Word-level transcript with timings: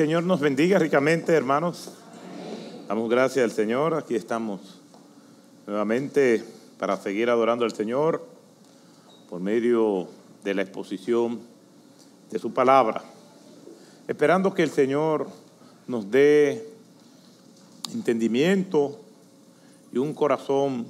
Señor 0.00 0.24
nos 0.24 0.40
bendiga 0.40 0.78
ricamente, 0.78 1.34
hermanos. 1.34 1.92
Damos 2.88 3.10
gracias 3.10 3.44
al 3.44 3.50
Señor. 3.50 3.92
Aquí 3.92 4.14
estamos 4.14 4.80
nuevamente 5.66 6.42
para 6.78 6.96
seguir 6.96 7.28
adorando 7.28 7.66
al 7.66 7.74
Señor 7.74 8.26
por 9.28 9.42
medio 9.42 10.08
de 10.42 10.54
la 10.54 10.62
exposición 10.62 11.40
de 12.30 12.38
su 12.38 12.54
palabra. 12.54 13.02
Esperando 14.08 14.54
que 14.54 14.62
el 14.62 14.70
Señor 14.70 15.26
nos 15.86 16.10
dé 16.10 16.66
entendimiento 17.92 18.98
y 19.92 19.98
un 19.98 20.14
corazón 20.14 20.86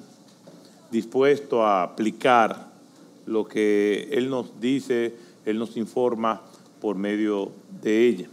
dispuesto 0.93 1.67
a 1.67 1.83
aplicar 1.83 2.69
lo 3.27 3.49
que 3.49 4.09
Él 4.13 4.31
nos 4.31 4.61
dice, 4.61 5.17
Él 5.45 5.59
nos 5.59 5.77
informa 5.77 6.43
por 6.81 6.95
medio 6.95 7.51
de 7.83 8.07
ella. 8.07 8.29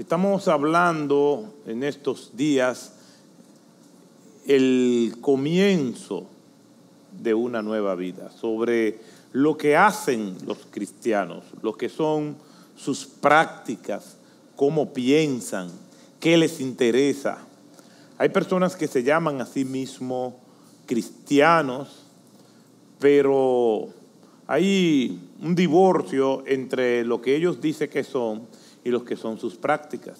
Estamos 0.00 0.48
hablando 0.48 1.52
en 1.66 1.82
estos 1.82 2.34
días 2.34 2.94
el 4.46 5.14
comienzo 5.20 6.24
de 7.20 7.34
una 7.34 7.60
nueva 7.60 7.94
vida, 7.96 8.30
sobre 8.30 8.98
lo 9.34 9.58
que 9.58 9.76
hacen 9.76 10.38
los 10.46 10.56
cristianos, 10.70 11.44
lo 11.60 11.74
que 11.74 11.90
son 11.90 12.36
sus 12.76 13.04
prácticas, 13.04 14.16
cómo 14.56 14.94
piensan, 14.94 15.70
qué 16.18 16.38
les 16.38 16.62
interesa. 16.62 17.36
Hay 18.16 18.30
personas 18.30 18.76
que 18.76 18.88
se 18.88 19.02
llaman 19.02 19.42
a 19.42 19.46
sí 19.46 19.66
mismos 19.66 20.32
cristianos, 20.86 22.06
pero 22.98 23.90
hay 24.46 25.20
un 25.42 25.54
divorcio 25.54 26.42
entre 26.46 27.04
lo 27.04 27.20
que 27.20 27.36
ellos 27.36 27.60
dicen 27.60 27.90
que 27.90 28.02
son 28.02 28.48
y 28.84 28.90
lo 28.90 29.04
que 29.04 29.16
son 29.16 29.38
sus 29.38 29.56
prácticas. 29.56 30.18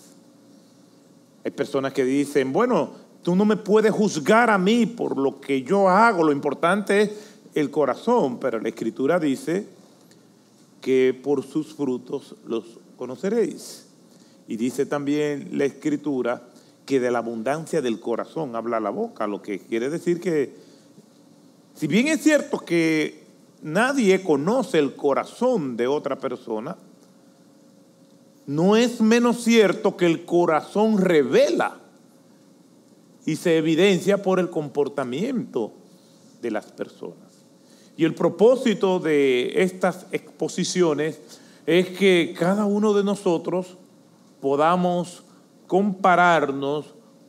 Hay 1.45 1.51
personas 1.51 1.93
que 1.93 2.05
dicen, 2.05 2.53
bueno, 2.53 2.91
tú 3.23 3.35
no 3.35 3.45
me 3.45 3.57
puedes 3.57 3.93
juzgar 3.93 4.51
a 4.51 4.59
mí 4.59 4.87
por 4.87 5.19
lo 5.19 5.41
que 5.41 5.63
yo 5.63 5.89
hago, 5.89 6.25
lo 6.25 6.33
importante 6.33 7.03
es 7.03 7.11
el 7.55 7.71
corazón, 7.71 8.39
pero 8.39 8.61
la 8.61 8.69
escritura 8.69 9.19
dice 9.19 9.67
que 10.81 11.19
por 11.23 11.45
sus 11.45 11.75
frutos 11.75 12.37
los 12.47 12.79
conoceréis. 12.97 13.87
Y 14.47 14.57
dice 14.57 14.87
también 14.87 15.51
la 15.53 15.65
escritura 15.65 16.43
que 16.85 17.01
de 17.01 17.11
la 17.11 17.19
abundancia 17.19 17.81
del 17.81 18.01
corazón 18.01 18.57
habla 18.57 18.81
la 18.81 18.91
boca, 18.91 19.27
lo 19.27 19.43
que 19.43 19.61
quiere 19.61 19.91
decir 19.91 20.21
que, 20.21 20.55
si 21.75 21.87
bien 21.87 22.09
es 22.09 22.23
cierto 22.23 22.59
que 22.59 23.25
nadie 23.63 24.23
conoce 24.23 24.79
el 24.79 24.97
corazón 24.97 25.77
de 25.77 25.87
otra 25.87 26.19
persona, 26.19 26.77
no 28.51 28.75
es 28.75 29.01
menos 29.01 29.45
cierto 29.45 29.97
que 29.97 30.07
el 30.07 30.25
corazón 30.25 30.99
revela 30.99 31.79
y 33.25 33.37
se 33.37 33.57
evidencia 33.57 34.25
por 34.25 34.41
el 34.41 34.51
comportamiento 34.51 35.71
de 36.43 36.51
las 36.51 36.65
personas. 36.65 37.45
Y 37.97 38.05
el 38.05 38.13
propósito 38.13 38.99
de 38.99 39.63
estas 39.63 40.07
exposiciones 40.11 41.21
es 41.65 41.91
que 41.91 42.35
cada 42.37 42.65
uno 42.65 42.93
de 42.93 43.05
nosotros 43.05 43.77
podamos 44.41 45.23
compararnos 45.69 46.87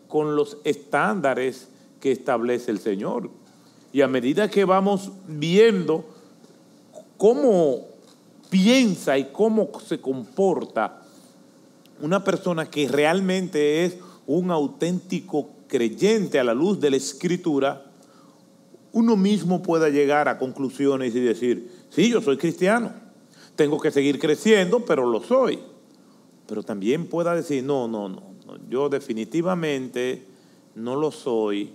con 0.08 0.36
los 0.36 0.58
estándares 0.64 1.70
que 2.00 2.12
establece 2.12 2.72
el 2.72 2.80
Señor. 2.80 3.30
Y 3.94 4.02
a 4.02 4.08
medida 4.08 4.50
que 4.50 4.66
vamos 4.66 5.12
viendo 5.28 6.04
cómo 7.16 7.82
piensa 8.50 9.20
y 9.20 9.26
cómo 9.26 9.70
se 9.86 10.02
comporta 10.02 11.01
una 12.02 12.24
persona 12.24 12.70
que 12.70 12.88
realmente 12.88 13.86
es 13.86 13.98
un 14.28 14.52
auténtico 14.52 15.50
creyente 15.68 16.40
a 16.40 16.44
la 16.44 16.54
luz 16.54 16.80
de 16.80 16.92
la 16.92 16.98
escritura, 16.98 17.86
uno 18.94 19.16
mismo 19.16 19.62
pueda 19.62 19.90
llegar 19.90 20.28
a 20.28 20.38
conclusiones 20.38 21.16
y 21.16 21.20
decir, 21.20 21.72
sí, 21.90 22.10
yo 22.10 22.22
soy 22.22 22.38
cristiano, 22.38 22.92
tengo 23.56 23.80
que 23.80 23.92
seguir 23.92 24.20
creciendo, 24.20 24.86
pero 24.86 25.06
lo 25.10 25.24
soy. 25.24 25.60
Pero 26.48 26.64
también 26.64 27.08
pueda 27.08 27.34
decir, 27.34 27.64
no, 27.64 27.88
no, 27.88 28.10
no, 28.10 28.24
yo 28.70 28.90
definitivamente 28.90 30.26
no 30.76 30.96
lo 30.96 31.12
soy, 31.12 31.72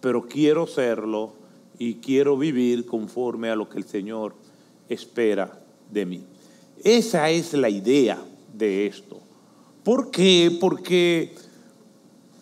pero 0.00 0.26
quiero 0.26 0.66
serlo 0.66 1.34
y 1.78 1.96
quiero 1.96 2.38
vivir 2.38 2.86
conforme 2.86 3.50
a 3.50 3.56
lo 3.56 3.68
que 3.68 3.78
el 3.78 3.84
Señor 3.84 4.34
espera 4.88 5.60
de 5.90 6.06
mí. 6.06 6.24
Esa 6.82 7.30
es 7.30 7.52
la 7.54 7.68
idea 7.68 8.22
de 8.52 8.86
esto. 8.86 9.23
¿Por 9.84 10.10
qué? 10.10 10.56
Porque 10.60 11.34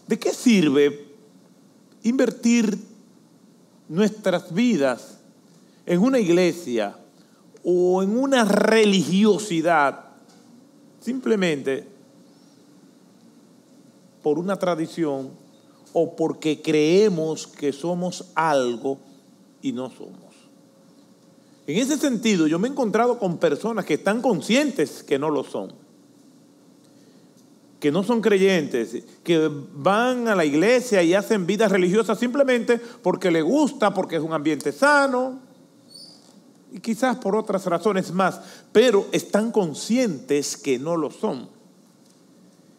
¿de 0.07 0.19
qué 0.19 0.33
sirve 0.33 1.09
invertir 2.05 2.79
nuestras 3.89 4.55
vidas 4.55 5.19
en 5.85 6.01
una 6.01 6.21
iglesia 6.21 6.97
o 7.65 8.03
en 8.03 8.17
una 8.17 8.45
religiosidad 8.45 10.05
simplemente 11.01 11.89
por 14.23 14.39
una 14.39 14.57
tradición 14.57 15.31
o 15.93 16.15
porque 16.15 16.63
creemos 16.63 17.49
que 17.49 17.73
somos 17.73 18.27
algo 18.37 18.99
y 19.61 19.73
no 19.73 19.91
somos? 19.91 20.33
En 21.67 21.79
ese 21.79 21.97
sentido, 21.97 22.47
yo 22.47 22.61
me 22.61 22.69
he 22.69 22.71
encontrado 22.71 23.19
con 23.19 23.39
personas 23.39 23.85
que 23.85 23.95
están 23.95 24.21
conscientes 24.23 25.03
que 25.03 25.19
no 25.19 25.31
lo 25.31 25.43
son, 25.43 25.82
que 27.83 27.91
no 27.91 28.05
son 28.05 28.21
creyentes, 28.21 29.03
que 29.25 29.51
van 29.75 30.29
a 30.29 30.37
la 30.37 30.45
iglesia 30.45 31.03
y 31.03 31.15
hacen 31.15 31.47
vida 31.47 31.67
religiosa 31.67 32.15
simplemente 32.15 32.79
porque 32.79 33.31
les 33.31 33.43
gusta, 33.43 33.93
porque 33.93 34.17
es 34.17 34.23
un 34.23 34.33
ambiente 34.33 34.71
sano, 34.71 35.41
y 36.73 36.79
quizás 36.79 37.17
por 37.17 37.35
otras 37.35 37.67
razones 37.67 38.13
más, 38.13 38.41
pero 38.71 39.09
están 39.11 39.51
conscientes 39.51 40.57
que 40.57 40.79
no 40.79 40.97
lo 40.97 41.11
son. 41.11 41.49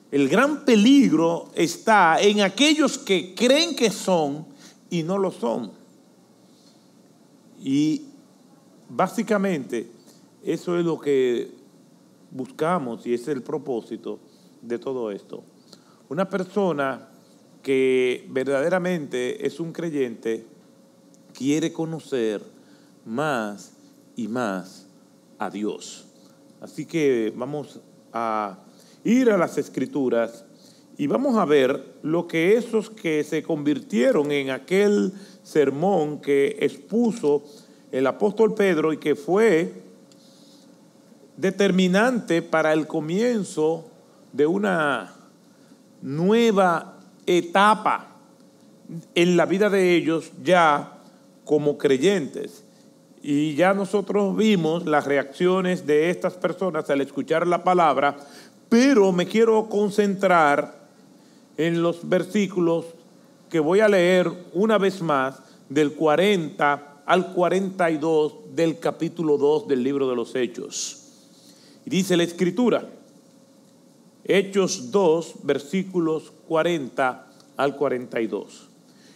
El 0.10 0.30
gran 0.30 0.64
peligro 0.64 1.52
está 1.54 2.22
en 2.22 2.42
aquellos 2.42 2.98
que 2.98 3.36
creen 3.36 3.76
que 3.76 3.92
son 3.92 4.48
y 4.90 5.04
no 5.04 5.18
lo 5.18 5.32
son. 5.32 5.72
Y 7.62 8.04
Básicamente, 8.96 9.90
eso 10.44 10.78
es 10.78 10.86
lo 10.86 11.00
que 11.00 11.50
buscamos 12.30 13.08
y 13.08 13.16
es 13.16 13.28
el 13.28 13.42
propósito 13.42 14.20
de 14.64 14.80
todo 14.80 15.12
esto. 15.12 15.44
Una 16.10 16.30
persona 16.30 17.10
que 17.62 18.26
verdaderamente 18.30 19.46
es 19.46 19.60
un 19.60 19.72
creyente 19.72 20.46
quiere 21.34 21.72
conocer 21.72 22.42
más 23.06 23.74
y 24.16 24.28
más 24.28 24.88
a 25.38 25.50
Dios. 25.50 26.06
Así 26.62 26.86
que 26.86 27.34
vamos 27.36 27.80
a 28.12 28.60
ir 29.04 29.30
a 29.30 29.38
las 29.38 29.58
escrituras 29.58 30.46
y 30.98 31.08
vamos 31.08 31.38
a 31.38 31.46
ver 31.46 31.96
lo 32.04 32.28
que 32.28 32.56
esos 32.56 32.90
que 32.90 33.24
se 33.24 33.44
convirtieron 33.44 34.32
en 34.32 34.52
aquel 34.52 35.12
sermón 35.42 36.22
que 36.22 36.58
expuso 36.60 37.44
el 37.92 38.08
apóstol 38.08 38.54
Pedro 38.54 38.94
y 38.94 38.98
que 38.98 39.16
fue 39.16 39.74
determinante 41.38 42.42
para 42.42 42.74
el 42.74 42.88
comienzo 42.88 43.90
de 44.34 44.46
una 44.46 45.14
nueva 46.02 46.98
etapa 47.26 48.10
en 49.16 49.38
la 49.38 49.46
vida 49.46 49.70
de 49.70 49.96
ellos 49.96 50.32
ya 50.44 50.98
como 51.46 51.78
creyentes. 51.78 52.66
Y 53.22 53.56
ya 53.56 53.74
nosotros 53.74 54.36
vimos 54.36 54.86
las 54.86 55.06
reacciones 55.06 55.86
de 55.86 56.10
estas 56.10 56.34
personas 56.34 56.90
al 56.90 57.00
escuchar 57.00 57.48
la 57.48 57.64
palabra, 57.64 58.18
pero 58.68 59.14
me 59.14 59.28
quiero 59.28 59.70
concentrar 59.70 60.84
en 61.56 61.82
los 61.82 62.10
versículos 62.10 62.86
que 63.50 63.60
voy 63.60 63.80
a 63.80 63.88
leer 63.88 64.30
una 64.54 64.78
vez 64.78 65.02
más 65.02 65.36
del 65.70 65.94
40 65.94 67.04
al 67.06 67.34
42 67.34 68.56
del 68.56 68.80
capítulo 68.80 69.38
2 69.38 69.68
del 69.68 69.84
libro 69.84 70.10
de 70.10 70.16
los 70.16 70.36
Hechos. 70.36 71.00
Y 71.86 71.90
dice 71.92 72.18
la 72.18 72.24
escritura, 72.24 72.90
Hechos 74.26 74.92
2, 74.92 75.36
versículos 75.44 76.32
40 76.48 77.28
al 77.58 77.76
42. 77.76 78.70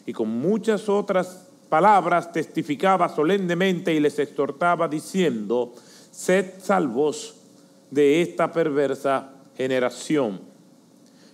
Y 0.05 0.13
con 0.13 0.29
muchas 0.29 0.89
otras 0.89 1.47
palabras 1.69 2.31
testificaba 2.31 3.09
solemnemente 3.09 3.93
y 3.93 3.99
les 3.99 4.19
exhortaba 4.19 4.87
diciendo, 4.87 5.73
sed 6.11 6.53
salvos 6.59 7.35
de 7.91 8.21
esta 8.21 8.51
perversa 8.51 9.31
generación. 9.55 10.41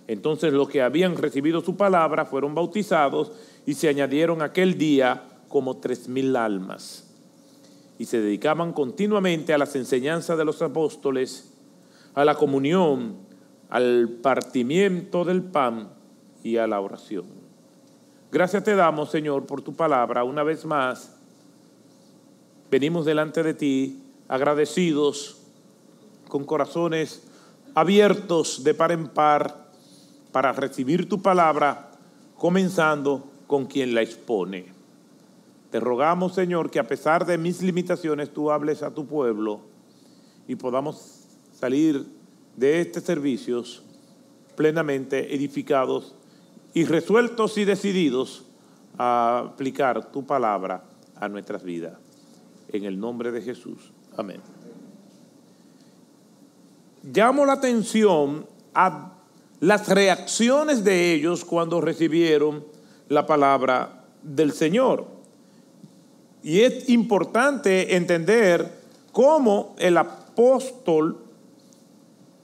Entonces 0.06 0.52
los 0.52 0.68
que 0.68 0.82
habían 0.82 1.16
recibido 1.16 1.60
su 1.60 1.76
palabra 1.76 2.26
fueron 2.26 2.54
bautizados 2.54 3.32
y 3.64 3.74
se 3.74 3.88
añadieron 3.88 4.42
aquel 4.42 4.76
día 4.76 5.22
como 5.48 5.78
tres 5.78 6.08
mil 6.08 6.36
almas 6.36 7.04
y 7.98 8.06
se 8.06 8.20
dedicaban 8.20 8.72
continuamente 8.72 9.54
a 9.54 9.58
las 9.58 9.76
enseñanzas 9.76 10.36
de 10.36 10.44
los 10.44 10.60
apóstoles, 10.62 11.52
a 12.14 12.24
la 12.24 12.34
comunión, 12.34 13.16
al 13.74 14.08
partimiento 14.22 15.24
del 15.24 15.42
pan 15.42 15.88
y 16.44 16.58
a 16.58 16.66
la 16.68 16.80
oración. 16.80 17.24
Gracias 18.30 18.62
te 18.62 18.76
damos, 18.76 19.10
Señor, 19.10 19.46
por 19.46 19.62
tu 19.62 19.74
palabra. 19.74 20.22
Una 20.22 20.44
vez 20.44 20.64
más, 20.64 21.16
venimos 22.70 23.04
delante 23.04 23.42
de 23.42 23.52
ti 23.52 24.00
agradecidos, 24.28 25.38
con 26.28 26.44
corazones 26.44 27.26
abiertos 27.74 28.62
de 28.62 28.74
par 28.74 28.92
en 28.92 29.08
par 29.08 29.66
para 30.30 30.52
recibir 30.52 31.08
tu 31.08 31.20
palabra, 31.20 31.90
comenzando 32.38 33.24
con 33.48 33.66
quien 33.66 33.92
la 33.92 34.02
expone. 34.02 34.66
Te 35.72 35.80
rogamos, 35.80 36.32
Señor, 36.32 36.70
que 36.70 36.78
a 36.78 36.86
pesar 36.86 37.26
de 37.26 37.38
mis 37.38 37.60
limitaciones, 37.60 38.32
tú 38.32 38.52
hables 38.52 38.84
a 38.84 38.94
tu 38.94 39.04
pueblo 39.04 39.62
y 40.46 40.54
podamos 40.54 41.24
salir 41.52 42.13
de 42.56 42.80
este 42.80 43.00
servicio 43.00 43.62
plenamente 44.56 45.34
edificados 45.34 46.14
y 46.72 46.84
resueltos 46.84 47.58
y 47.58 47.64
decididos 47.64 48.44
a 48.98 49.50
aplicar 49.52 50.12
tu 50.12 50.24
palabra 50.24 50.84
a 51.16 51.28
nuestras 51.28 51.62
vidas. 51.62 51.94
En 52.68 52.84
el 52.84 52.98
nombre 52.98 53.30
de 53.30 53.42
Jesús. 53.42 53.92
Amén. 54.16 54.40
Llamo 57.02 57.44
la 57.44 57.54
atención 57.54 58.46
a 58.74 59.12
las 59.60 59.88
reacciones 59.88 60.84
de 60.84 61.12
ellos 61.12 61.44
cuando 61.44 61.80
recibieron 61.80 62.64
la 63.08 63.26
palabra 63.26 64.04
del 64.22 64.52
Señor. 64.52 65.06
Y 66.42 66.60
es 66.60 66.88
importante 66.88 67.96
entender 67.96 68.70
cómo 69.12 69.74
el 69.78 69.96
apóstol 69.96 71.23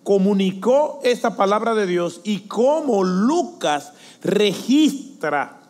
comunicó 0.02 1.00
esa 1.02 1.36
palabra 1.36 1.74
de 1.74 1.86
Dios 1.86 2.20
y 2.24 2.40
cómo 2.40 3.04
Lucas 3.04 3.92
registra 4.22 5.60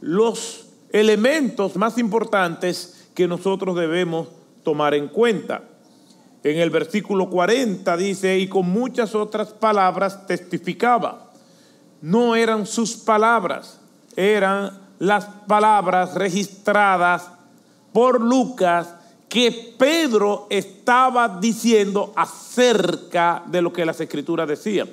los 0.00 0.66
elementos 0.90 1.76
más 1.76 1.98
importantes 1.98 3.08
que 3.14 3.28
nosotros 3.28 3.76
debemos 3.76 4.28
tomar 4.62 4.94
en 4.94 5.08
cuenta. 5.08 5.62
En 6.42 6.58
el 6.58 6.70
versículo 6.70 7.28
40 7.28 7.96
dice, 7.96 8.38
y 8.38 8.48
con 8.48 8.68
muchas 8.68 9.14
otras 9.14 9.48
palabras 9.48 10.26
testificaba. 10.26 11.32
No 12.00 12.36
eran 12.36 12.66
sus 12.66 12.96
palabras, 12.96 13.80
eran 14.14 14.78
las 14.98 15.24
palabras 15.46 16.14
registradas 16.14 17.30
por 17.92 18.20
Lucas 18.20 18.94
que 19.28 19.74
Pedro 19.76 20.46
estaba 20.50 21.38
diciendo 21.40 22.12
acerca 22.16 23.42
de 23.46 23.62
lo 23.62 23.72
que 23.72 23.84
las 23.84 24.00
escrituras 24.00 24.48
decían. 24.48 24.88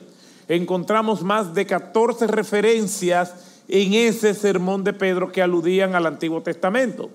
Encontramos 0.47 1.21
más 1.21 1.53
de 1.53 1.65
14 1.65 2.27
referencias 2.27 3.33
en 3.67 3.93
ese 3.93 4.33
sermón 4.33 4.83
de 4.83 4.93
Pedro 4.93 5.31
que 5.31 5.41
aludían 5.41 5.95
al 5.95 6.05
Antiguo 6.05 6.41
Testamento. 6.41 7.09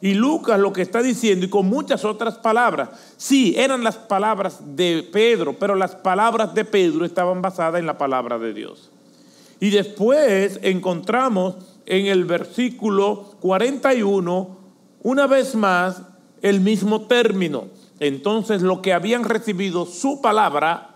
Y 0.00 0.14
Lucas 0.14 0.58
lo 0.58 0.72
que 0.72 0.80
está 0.80 1.02
diciendo, 1.02 1.44
y 1.44 1.50
con 1.50 1.66
muchas 1.66 2.06
otras 2.06 2.38
palabras, 2.38 2.88
sí, 3.18 3.54
eran 3.58 3.84
las 3.84 3.96
palabras 3.96 4.60
de 4.74 5.06
Pedro, 5.12 5.56
pero 5.58 5.74
las 5.74 5.94
palabras 5.94 6.54
de 6.54 6.64
Pedro 6.64 7.04
estaban 7.04 7.42
basadas 7.42 7.80
en 7.80 7.86
la 7.86 7.98
palabra 7.98 8.38
de 8.38 8.54
Dios. 8.54 8.90
Y 9.60 9.68
después 9.68 10.58
encontramos 10.62 11.56
en 11.84 12.06
el 12.06 12.24
versículo 12.24 13.34
41, 13.40 14.56
una 15.02 15.26
vez 15.26 15.54
más, 15.54 16.02
el 16.42 16.60
mismo 16.60 17.02
término. 17.02 17.64
Entonces 17.98 18.62
lo 18.62 18.80
que 18.80 18.92
habían 18.92 19.24
recibido 19.24 19.86
su 19.86 20.20
palabra, 20.20 20.94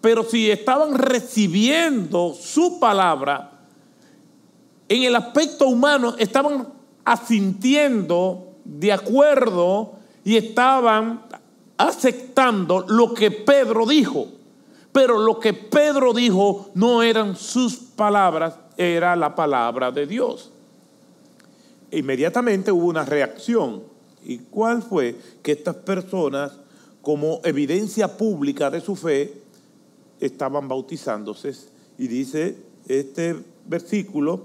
pero 0.00 0.24
si 0.24 0.50
estaban 0.50 0.96
recibiendo 0.96 2.34
su 2.34 2.80
palabra, 2.80 3.50
en 4.88 5.02
el 5.02 5.14
aspecto 5.14 5.66
humano 5.66 6.14
estaban 6.18 6.68
asintiendo 7.04 8.54
de 8.64 8.92
acuerdo 8.92 9.92
y 10.24 10.36
estaban 10.36 11.22
aceptando 11.76 12.84
lo 12.88 13.14
que 13.14 13.30
Pedro 13.30 13.86
dijo. 13.86 14.28
Pero 14.92 15.18
lo 15.18 15.38
que 15.38 15.52
Pedro 15.52 16.12
dijo 16.12 16.70
no 16.74 17.02
eran 17.02 17.36
sus 17.36 17.76
palabras, 17.76 18.54
era 18.76 19.14
la 19.14 19.34
palabra 19.34 19.92
de 19.92 20.06
Dios. 20.06 20.50
Inmediatamente 21.92 22.72
hubo 22.72 22.86
una 22.86 23.04
reacción 23.04 23.89
¿Y 24.24 24.38
cuál 24.38 24.82
fue? 24.82 25.16
Que 25.42 25.52
estas 25.52 25.76
personas, 25.76 26.52
como 27.02 27.40
evidencia 27.44 28.16
pública 28.16 28.70
de 28.70 28.80
su 28.80 28.96
fe, 28.96 29.34
estaban 30.20 30.68
bautizándose. 30.68 31.52
Y 31.98 32.08
dice 32.08 32.56
este 32.86 33.36
versículo, 33.66 34.44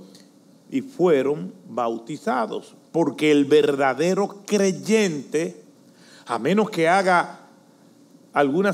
y 0.69 0.81
fueron 0.81 1.53
bautizados. 1.67 2.75
Porque 2.91 3.31
el 3.31 3.45
verdadero 3.45 4.43
creyente, 4.45 5.61
a 6.25 6.39
menos 6.39 6.69
que 6.69 6.87
haga 6.87 7.41
alguna 8.33 8.73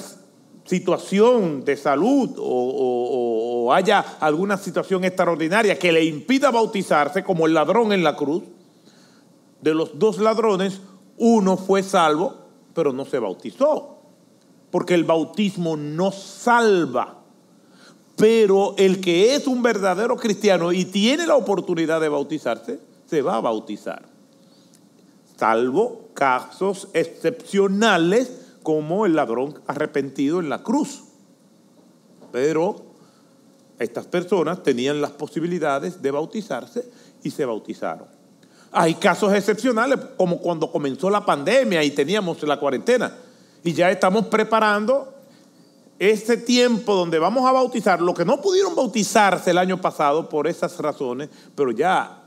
situación 0.66 1.66
de 1.66 1.76
salud 1.76 2.32
o, 2.38 3.66
o, 3.66 3.74
haya 3.74 4.00
alguna 4.20 4.58
situación 4.58 5.04
extraordinaria 5.04 5.78
que 5.78 5.92
le 5.92 6.04
impida 6.04 6.52
bautizarse, 6.52 7.24
como 7.24 7.48
el 7.48 7.54
ladrón 7.54 7.94
en 7.94 8.04
la 8.04 8.16
cruz, 8.16 8.44
de 9.62 9.74
los 9.74 9.98
dos 9.98 10.18
ladrones, 10.18 10.82
uno 11.24 11.56
fue 11.56 11.84
salvo, 11.84 12.34
pero 12.74 12.92
no 12.94 13.06
se 13.06 13.20
bautizó, 13.20 14.00
porque 14.72 14.96
el 14.96 15.04
bautismo 15.04 15.78
no 15.78 16.12
salva. 16.12 17.20
Pero 18.16 18.74
el 18.78 19.00
que 19.02 19.36
es 19.36 19.46
un 19.46 19.62
verdadero 19.62 20.18
cristiano 20.18 20.72
y 20.72 20.86
tiene 20.86 21.28
la 21.28 21.36
oportunidad 21.36 22.02
de 22.02 22.10
bautizarse, 22.10 22.80
se 23.06 23.22
va 23.22 23.36
a 23.36 23.42
bautizar. 23.42 24.04
Salvo 25.38 26.08
casos 26.16 26.88
excepcionales 26.94 28.56
como 28.64 29.06
el 29.06 29.16
ladrón 29.16 29.62
arrepentido 29.68 30.40
en 30.40 30.50
la 30.50 30.64
cruz. 30.64 31.04
Pero 32.32 32.78
estas 33.78 34.08
personas 34.08 34.64
tenían 34.64 35.02
las 35.02 35.12
posibilidades 35.12 36.02
de 36.02 36.10
bautizarse 36.10 36.90
y 37.22 37.30
se 37.30 37.46
bautizaron. 37.46 38.21
Hay 38.72 38.96
casos 38.96 39.34
excepcionales, 39.34 40.00
como 40.16 40.40
cuando 40.40 40.72
comenzó 40.72 41.10
la 41.10 41.26
pandemia 41.26 41.84
y 41.84 41.92
teníamos 41.92 42.42
la 42.44 42.58
cuarentena. 42.58 43.14
Y 43.64 43.74
ya 43.74 43.92
estamos 43.92 44.28
preparando 44.28 45.14
este 46.00 46.38
tiempo 46.38 46.96
donde 46.96 47.20
vamos 47.20 47.48
a 47.48 47.52
bautizar 47.52 48.02
los 48.02 48.16
que 48.16 48.26
no 48.26 48.42
pudieron 48.42 48.74
bautizarse 48.76 49.52
el 49.52 49.58
año 49.58 49.80
pasado 49.80 50.30
por 50.30 50.48
esas 50.48 50.78
razones, 50.80 51.30
pero 51.54 51.72
ya 51.72 52.24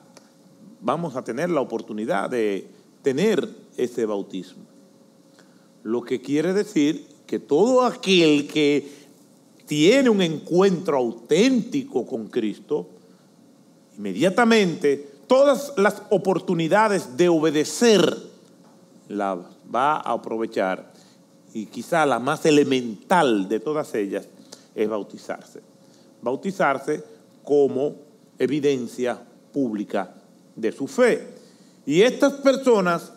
vamos 0.81 1.17
a 1.17 1.25
tener 1.25 1.51
la 1.51 1.61
oportunidad 1.61 2.31
de 2.31 2.69
tener 3.03 3.49
ese 3.77 4.07
bautismo. 4.07 4.65
Lo 5.83 6.03
que 6.03 6.21
quiere 6.21 6.53
decir 6.53 7.07
que 7.27 7.39
todo 7.39 7.85
aquel 7.85 8.47
que 8.47 9.05
tiene 9.67 10.11
un 10.11 10.21
encuentro 10.21 10.97
auténtico 10.99 12.07
con 12.07 12.29
Cristo, 12.29 12.87
inmediatamente 13.97 15.14
todas 15.27 15.73
las 15.77 16.03
oportunidades 16.11 17.17
de 17.17 17.29
obedecer 17.29 18.17
la 19.09 19.39
va 19.75 19.97
a 19.97 20.13
aprovechar 20.13 20.93
y 21.53 21.67
quizá 21.67 22.05
la 22.05 22.19
más 22.19 22.45
elemental 22.47 23.49
de 23.49 23.61
todas 23.61 23.95
ellas 23.95 24.27
es 24.75 24.89
bautizarse. 24.89 25.61
Bautizarse 26.21 27.03
como 27.45 27.95
evidencia 28.39 29.21
pública 29.53 30.15
de 30.57 30.73
su 30.73 30.89
fe. 30.89 31.29
Y 31.87 32.03
estas 32.03 32.33
personas, 32.35 33.13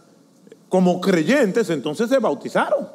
como 0.70 1.02
creyentes, 1.02 1.70
entonces 1.70 2.10
se 2.10 2.20
bautizaron. 2.20 2.88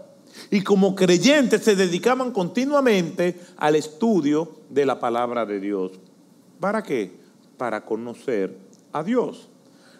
Y 0.50 0.62
como 0.62 0.95
creyentes 0.95 1.62
se 1.62 1.76
dedicaban 1.76 2.31
continuamente 2.31 3.38
al 3.57 3.75
estudio 3.75 4.49
de 4.71 4.87
la 4.87 5.00
palabra 5.00 5.45
de 5.45 5.61
Dios. 5.61 5.92
¿Para 6.61 6.83
qué? 6.83 7.11
Para 7.57 7.85
conocer 7.85 8.57
a 8.92 9.02
Dios. 9.02 9.49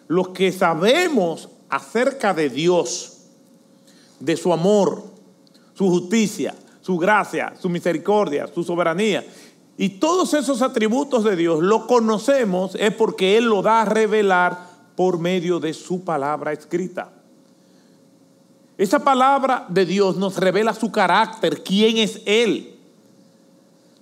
Los 0.07 0.29
que 0.29 0.51
sabemos 0.51 1.49
acerca 1.69 2.33
de 2.33 2.49
Dios, 2.49 3.17
de 4.19 4.37
su 4.37 4.53
amor, 4.53 5.03
su 5.73 5.89
justicia, 5.89 6.55
su 6.81 6.97
gracia, 6.97 7.53
su 7.59 7.69
misericordia, 7.69 8.47
su 8.53 8.63
soberanía, 8.63 9.25
y 9.77 9.89
todos 9.89 10.33
esos 10.33 10.61
atributos 10.61 11.23
de 11.23 11.35
Dios 11.35 11.61
lo 11.61 11.87
conocemos 11.87 12.75
es 12.75 12.93
porque 12.93 13.37
Él 13.37 13.45
lo 13.45 13.61
da 13.61 13.81
a 13.81 13.85
revelar 13.85 14.69
por 14.95 15.17
medio 15.17 15.59
de 15.59 15.73
su 15.73 16.03
palabra 16.03 16.53
escrita. 16.53 17.11
Esa 18.77 18.99
palabra 18.99 19.65
de 19.69 19.85
Dios 19.85 20.17
nos 20.17 20.37
revela 20.37 20.73
su 20.73 20.91
carácter, 20.91 21.63
quién 21.63 21.97
es 21.97 22.21
Él. 22.25 22.75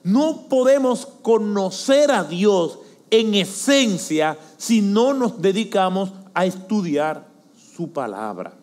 No 0.04 0.48
podemos 0.50 1.06
conocer 1.22 2.12
a 2.12 2.24
Dios 2.24 2.80
en 3.12 3.36
esencia 3.36 4.38
si 4.58 4.82
no 4.82 5.14
nos 5.14 5.42
dedicamos 5.42 6.12
a 6.34 6.46
estudiar 6.46 7.28
su 7.76 7.92
palabra. 7.92 8.54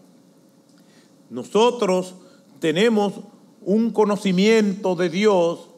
Nosotros 1.30 2.14
tenemos 2.58 3.12
un 3.62 3.90
conocimiento 3.90 4.96
de 4.96 5.10
Dios 5.10 5.68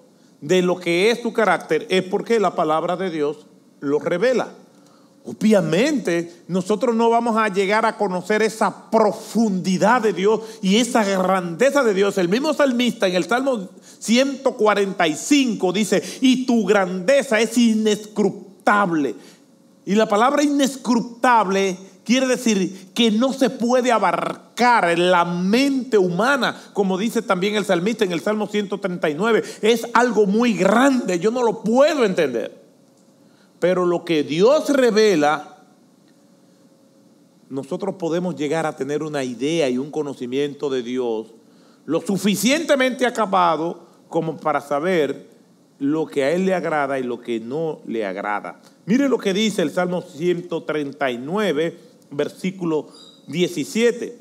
de 0.40 0.62
lo 0.62 0.76
que 0.76 1.10
es 1.10 1.22
tu 1.22 1.32
carácter 1.32 1.86
es 1.90 2.02
porque 2.04 2.40
la 2.40 2.54
palabra 2.54 2.96
de 2.96 3.10
Dios 3.10 3.46
lo 3.80 3.98
revela. 3.98 4.48
Obviamente, 5.24 6.32
nosotros 6.48 6.94
no 6.94 7.10
vamos 7.10 7.36
a 7.36 7.48
llegar 7.48 7.84
a 7.84 7.98
conocer 7.98 8.40
esa 8.42 8.90
profundidad 8.90 10.00
de 10.00 10.14
Dios 10.14 10.40
y 10.62 10.76
esa 10.76 11.04
grandeza 11.04 11.82
de 11.84 11.92
Dios. 11.92 12.16
El 12.16 12.30
mismo 12.30 12.54
salmista 12.54 13.06
en 13.06 13.16
el 13.16 13.24
Salmo 13.24 13.68
145 13.98 15.72
dice, 15.74 16.02
y 16.22 16.46
tu 16.46 16.64
grandeza 16.64 17.38
es 17.38 17.50
inescrutable. 18.60 19.14
Y 19.86 19.94
la 19.94 20.06
palabra 20.06 20.42
inescrutable 20.42 21.76
quiere 22.04 22.26
decir 22.26 22.92
que 22.94 23.10
no 23.10 23.32
se 23.32 23.50
puede 23.50 23.92
abarcar 23.92 24.90
en 24.90 25.10
la 25.10 25.24
mente 25.24 25.96
humana, 25.98 26.56
como 26.72 26.98
dice 26.98 27.22
también 27.22 27.56
el 27.56 27.64
salmista 27.64 28.04
en 28.04 28.12
el 28.12 28.20
Salmo 28.20 28.46
139. 28.46 29.42
Es 29.62 29.86
algo 29.94 30.26
muy 30.26 30.54
grande, 30.54 31.18
yo 31.18 31.30
no 31.30 31.42
lo 31.42 31.62
puedo 31.62 32.04
entender. 32.04 32.60
Pero 33.58 33.84
lo 33.84 34.04
que 34.04 34.22
Dios 34.22 34.68
revela, 34.70 35.58
nosotros 37.48 37.96
podemos 37.96 38.36
llegar 38.36 38.66
a 38.66 38.76
tener 38.76 39.02
una 39.02 39.24
idea 39.24 39.68
y 39.68 39.78
un 39.78 39.90
conocimiento 39.90 40.70
de 40.70 40.82
Dios 40.82 41.34
lo 41.86 42.00
suficientemente 42.00 43.06
acabado 43.06 43.86
como 44.08 44.36
para 44.36 44.60
saber 44.60 45.29
lo 45.80 46.06
que 46.06 46.22
a 46.22 46.30
Él 46.30 46.46
le 46.46 46.54
agrada 46.54 47.00
y 47.00 47.02
lo 47.02 47.20
que 47.20 47.40
no 47.40 47.80
le 47.86 48.06
agrada. 48.06 48.60
Mire 48.86 49.08
lo 49.08 49.18
que 49.18 49.34
dice 49.34 49.62
el 49.62 49.72
Salmo 49.72 50.02
139, 50.02 51.76
versículo 52.12 52.88
17. 53.26 54.16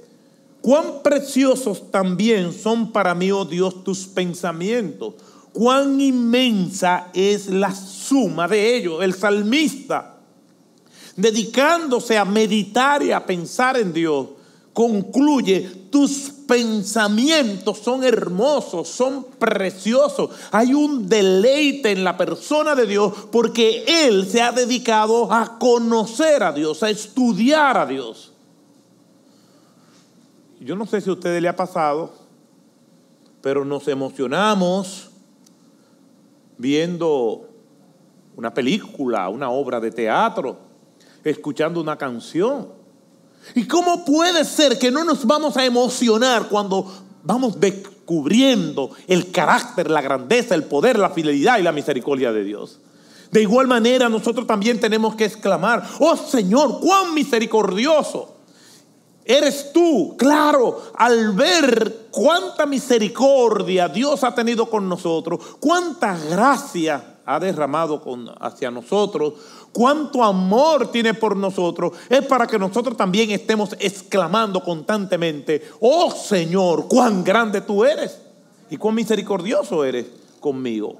Cuán 0.61 1.03
preciosos 1.03 1.91
también 1.91 2.51
son 2.51 2.91
para 2.91 3.13
mí, 3.13 3.31
oh 3.31 3.45
Dios, 3.45 3.83
tus 3.83 4.07
pensamientos 4.07 5.13
cuán 5.53 5.99
inmensa 5.99 7.09
es 7.13 7.47
la 7.47 7.73
suma 7.73 8.47
de 8.47 8.75
ellos. 8.75 9.03
El 9.03 9.13
salmista, 9.13 10.17
dedicándose 11.15 12.17
a 12.17 12.25
meditar 12.25 13.03
y 13.03 13.11
a 13.11 13.25
pensar 13.25 13.77
en 13.77 13.93
Dios, 13.93 14.27
concluye, 14.73 15.69
tus 15.89 16.31
pensamientos 16.49 17.77
son 17.77 18.03
hermosos, 18.03 18.87
son 18.87 19.23
preciosos. 19.37 20.31
Hay 20.51 20.73
un 20.73 21.07
deleite 21.07 21.91
en 21.91 22.03
la 22.03 22.17
persona 22.17 22.73
de 22.73 22.87
Dios 22.87 23.13
porque 23.31 23.85
Él 23.87 24.27
se 24.27 24.41
ha 24.41 24.51
dedicado 24.51 25.31
a 25.31 25.59
conocer 25.59 26.41
a 26.41 26.51
Dios, 26.51 26.81
a 26.81 26.89
estudiar 26.89 27.77
a 27.77 27.85
Dios. 27.85 28.33
Yo 30.59 30.75
no 30.75 30.87
sé 30.87 31.01
si 31.01 31.11
a 31.11 31.13
ustedes 31.13 31.39
le 31.39 31.47
ha 31.47 31.55
pasado, 31.55 32.13
pero 33.41 33.63
nos 33.63 33.87
emocionamos 33.87 35.11
viendo 36.57 37.47
una 38.35 38.51
película, 38.55 39.29
una 39.29 39.51
obra 39.51 39.79
de 39.79 39.91
teatro, 39.91 40.57
escuchando 41.23 41.79
una 41.79 41.95
canción. 41.95 42.78
¿Y 43.55 43.67
cómo 43.67 44.05
puede 44.05 44.45
ser 44.45 44.77
que 44.77 44.91
no 44.91 45.03
nos 45.03 45.25
vamos 45.25 45.57
a 45.57 45.65
emocionar 45.65 46.47
cuando 46.49 46.91
vamos 47.23 47.59
descubriendo 47.59 48.91
el 49.07 49.31
carácter, 49.31 49.89
la 49.89 50.01
grandeza, 50.01 50.55
el 50.55 50.63
poder, 50.63 50.99
la 50.99 51.09
fidelidad 51.09 51.59
y 51.59 51.63
la 51.63 51.71
misericordia 51.71 52.31
de 52.31 52.43
Dios? 52.43 52.79
De 53.31 53.41
igual 53.41 53.67
manera 53.67 54.09
nosotros 54.09 54.47
también 54.47 54.79
tenemos 54.79 55.15
que 55.15 55.25
exclamar, 55.25 55.83
oh 55.99 56.17
Señor, 56.17 56.79
cuán 56.79 57.13
misericordioso 57.13 58.35
eres 59.29 59.71
tú. 59.71 60.15
Claro, 60.17 60.81
al 60.95 61.33
ver 61.33 62.07
cuánta 62.09 62.65
misericordia 62.65 63.87
Dios 63.87 64.23
ha 64.23 64.33
tenido 64.33 64.67
con 64.69 64.89
nosotros, 64.89 65.39
cuánta 65.59 66.17
gracia 66.17 67.17
ha 67.25 67.39
derramado 67.39 68.01
hacia 68.39 68.71
nosotros, 68.71 69.33
cuánto 69.71 70.23
amor 70.23 70.91
tiene 70.91 71.13
por 71.13 71.35
nosotros, 71.35 71.93
es 72.09 72.25
para 72.25 72.47
que 72.47 72.59
nosotros 72.59 72.97
también 72.97 73.31
estemos 73.31 73.75
exclamando 73.79 74.63
constantemente, 74.63 75.63
oh 75.79 76.11
Señor, 76.11 76.87
cuán 76.87 77.23
grande 77.23 77.61
tú 77.61 77.83
eres 77.83 78.19
y 78.69 78.77
cuán 78.77 78.95
misericordioso 78.95 79.83
eres 79.83 80.07
conmigo. 80.39 80.99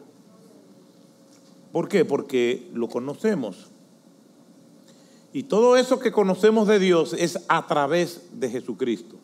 ¿Por 1.71 1.87
qué? 1.87 2.05
Porque 2.05 2.69
lo 2.73 2.87
conocemos. 2.89 3.67
Y 5.31 5.43
todo 5.43 5.77
eso 5.77 5.99
que 5.99 6.11
conocemos 6.11 6.67
de 6.67 6.79
Dios 6.79 7.13
es 7.13 7.39
a 7.47 7.67
través 7.67 8.23
de 8.33 8.49
Jesucristo. 8.49 9.17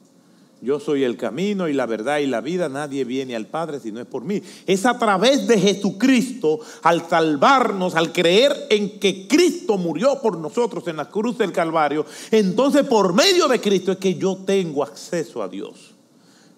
Yo 0.62 0.80
soy 0.80 1.04
el 1.04 1.18
camino 1.18 1.68
y 1.68 1.74
la 1.74 1.86
verdad 1.86 2.20
y 2.20 2.28
la 2.28 2.42
vida. 2.42 2.70
Nadie 2.70 3.04
viene 3.04 3.36
al 3.36 3.48
Padre 3.48 3.80
si 3.80 3.92
no 3.92 4.00
es 4.00 4.08
por 4.08 4.24
mí. 4.24 4.42
Es 4.66 4.86
a 4.86 4.98
través 4.98 5.48
de 5.48 5.60
Jesucristo, 5.60 6.60
al 6.82 7.08
salvarnos, 7.08 7.96
al 7.96 8.12
creer 8.12 8.68
en 8.70 9.00
que 9.00 9.28
Cristo 9.28 9.78
murió 9.78 10.22
por 10.22 10.38
nosotros 10.38 10.88
en 10.88 10.98
la 10.98 11.10
cruz 11.10 11.38
del 11.38 11.52
Calvario. 11.52 12.06
Entonces 12.32 12.84
por 12.86 13.14
medio 13.14 13.48
de 13.48 13.60
Cristo 13.60 13.92
es 13.92 13.98
que 13.98 14.16
yo 14.16 14.38
tengo 14.38 14.84
acceso 14.84 15.44
a 15.44 15.48
Dios. 15.48 15.94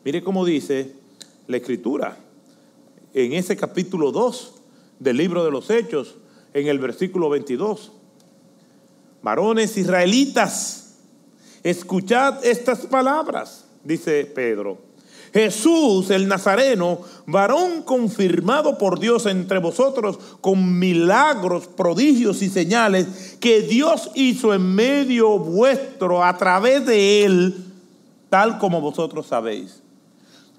Mire 0.06 0.24
cómo 0.24 0.46
dice 0.46 0.94
la 1.48 1.58
Escritura 1.58 2.18
en 3.14 3.34
ese 3.34 3.58
capítulo 3.58 4.12
2 4.12 4.54
del 5.00 5.18
libro 5.18 5.44
de 5.44 5.52
los 5.52 5.70
Hechos, 5.70 6.16
en 6.54 6.68
el 6.68 6.80
versículo 6.80 7.30
22 7.30 7.92
varones 9.22 9.78
israelitas, 9.78 10.96
escuchad 11.64 12.46
estas 12.46 12.86
palabras, 12.86 13.66
dice 13.88 14.26
Pedro. 14.26 14.78
Jesús 15.34 16.10
el 16.10 16.28
Nazareno, 16.28 17.00
varón 17.26 17.84
confirmado 17.84 18.78
por 18.78 19.00
Dios 19.00 19.26
entre 19.26 19.60
vosotros 19.60 20.18
con 20.42 20.80
milagros, 20.80 21.68
prodigios 21.68 22.42
y 22.42 22.50
señales 22.50 23.38
que 23.40 23.62
Dios 23.62 24.12
hizo 24.16 24.54
en 24.54 24.74
medio 24.74 25.38
vuestro 25.38 26.24
a 26.24 26.38
través 26.38 26.86
de 26.86 27.26
él, 27.26 27.56
tal 28.30 28.58
como 28.58 28.82
vosotros 28.82 29.28
sabéis. 29.28 29.82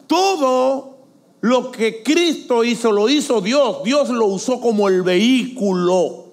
Todo 0.07 0.99
lo 1.41 1.71
que 1.71 2.03
Cristo 2.03 2.65
hizo, 2.65 2.93
lo 2.93 3.09
hizo 3.09 3.41
Dios. 3.41 3.83
Dios 3.85 4.09
lo 4.11 4.27
usó 4.27 4.61
como 4.61 4.89
el 4.89 5.03
vehículo 5.03 6.27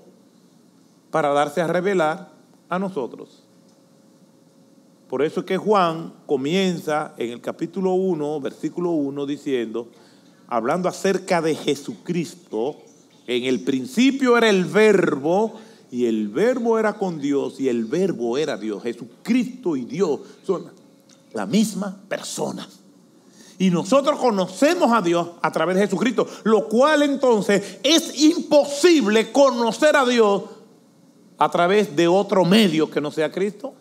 para 1.12 1.30
darse 1.30 1.62
a 1.62 1.68
revelar 1.68 2.30
a 2.70 2.80
nosotros. 2.80 3.45
Por 5.16 5.24
eso 5.24 5.40
es 5.40 5.46
que 5.46 5.56
Juan 5.56 6.12
comienza 6.26 7.14
en 7.18 7.32
el 7.32 7.40
capítulo 7.40 7.94
1, 7.94 8.42
versículo 8.42 8.90
1, 8.90 9.26
diciendo, 9.26 9.88
hablando 10.50 10.90
acerca 10.90 11.42
de 11.42 11.56
Jesucristo, 11.56 12.76
en 13.26 13.46
el 13.46 13.62
principio 13.62 14.38
era 14.38 14.50
el 14.50 14.66
verbo 14.66 15.54
y 15.90 16.08
el 16.08 16.28
verbo 16.28 16.78
era 16.78 16.98
con 16.98 17.22
Dios 17.22 17.62
y 17.62 17.70
el 17.70 17.86
verbo 17.86 18.38
era 18.38 18.58
Dios. 18.58 18.84
Jesucristo 18.84 19.78
y 19.78 19.86
Dios 19.86 20.20
son 20.46 20.66
la 21.32 21.46
misma 21.46 21.98
persona. 22.10 22.68
Y 23.58 23.70
nosotros 23.70 24.20
conocemos 24.20 24.92
a 24.92 25.02
Dios 25.02 25.30
a 25.42 25.50
través 25.50 25.78
de 25.78 25.84
Jesucristo, 25.84 26.28
lo 26.44 26.68
cual 26.68 27.04
entonces 27.04 27.80
es 27.84 28.22
imposible 28.22 29.32
conocer 29.32 29.96
a 29.96 30.06
Dios 30.06 30.44
a 31.38 31.50
través 31.50 31.96
de 31.96 32.06
otro 32.10 32.44
medio 32.44 32.92
que 32.92 33.00
no 33.00 33.12
sea 33.12 33.32
Cristo? 33.32 33.76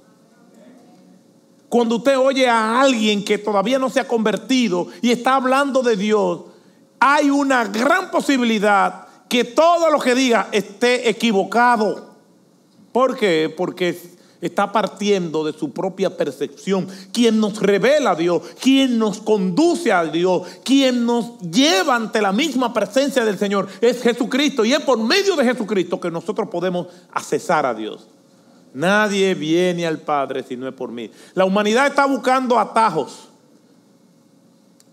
Cuando 1.74 1.96
usted 1.96 2.16
oye 2.16 2.48
a 2.48 2.80
alguien 2.80 3.24
que 3.24 3.36
todavía 3.36 3.80
no 3.80 3.90
se 3.90 3.98
ha 3.98 4.06
convertido 4.06 4.86
y 5.02 5.10
está 5.10 5.34
hablando 5.34 5.82
de 5.82 5.96
Dios, 5.96 6.42
hay 7.00 7.30
una 7.30 7.64
gran 7.64 8.12
posibilidad 8.12 9.08
que 9.28 9.42
todo 9.42 9.90
lo 9.90 9.98
que 9.98 10.14
diga 10.14 10.50
esté 10.52 11.08
equivocado. 11.08 12.14
¿Por 12.92 13.16
qué? 13.16 13.52
Porque 13.56 14.00
está 14.40 14.70
partiendo 14.70 15.42
de 15.42 15.52
su 15.52 15.72
propia 15.72 16.16
percepción. 16.16 16.86
Quien 17.12 17.40
nos 17.40 17.60
revela 17.60 18.12
a 18.12 18.14
Dios, 18.14 18.40
quien 18.60 18.96
nos 18.96 19.18
conduce 19.18 19.90
a 19.90 20.04
Dios, 20.04 20.42
quien 20.64 21.04
nos 21.04 21.40
lleva 21.40 21.96
ante 21.96 22.22
la 22.22 22.30
misma 22.30 22.72
presencia 22.72 23.24
del 23.24 23.36
Señor 23.36 23.66
es 23.80 24.00
Jesucristo. 24.00 24.64
Y 24.64 24.74
es 24.74 24.80
por 24.82 24.98
medio 25.00 25.34
de 25.34 25.44
Jesucristo 25.44 25.98
que 25.98 26.12
nosotros 26.12 26.48
podemos 26.48 26.86
accesar 27.10 27.66
a 27.66 27.74
Dios. 27.74 28.13
Nadie 28.74 29.34
viene 29.36 29.86
al 29.86 30.00
Padre 30.00 30.42
si 30.42 30.56
no 30.56 30.68
es 30.68 30.74
por 30.74 30.90
mí. 30.90 31.08
La 31.34 31.44
humanidad 31.44 31.86
está 31.86 32.06
buscando 32.06 32.58
atajos 32.58 33.28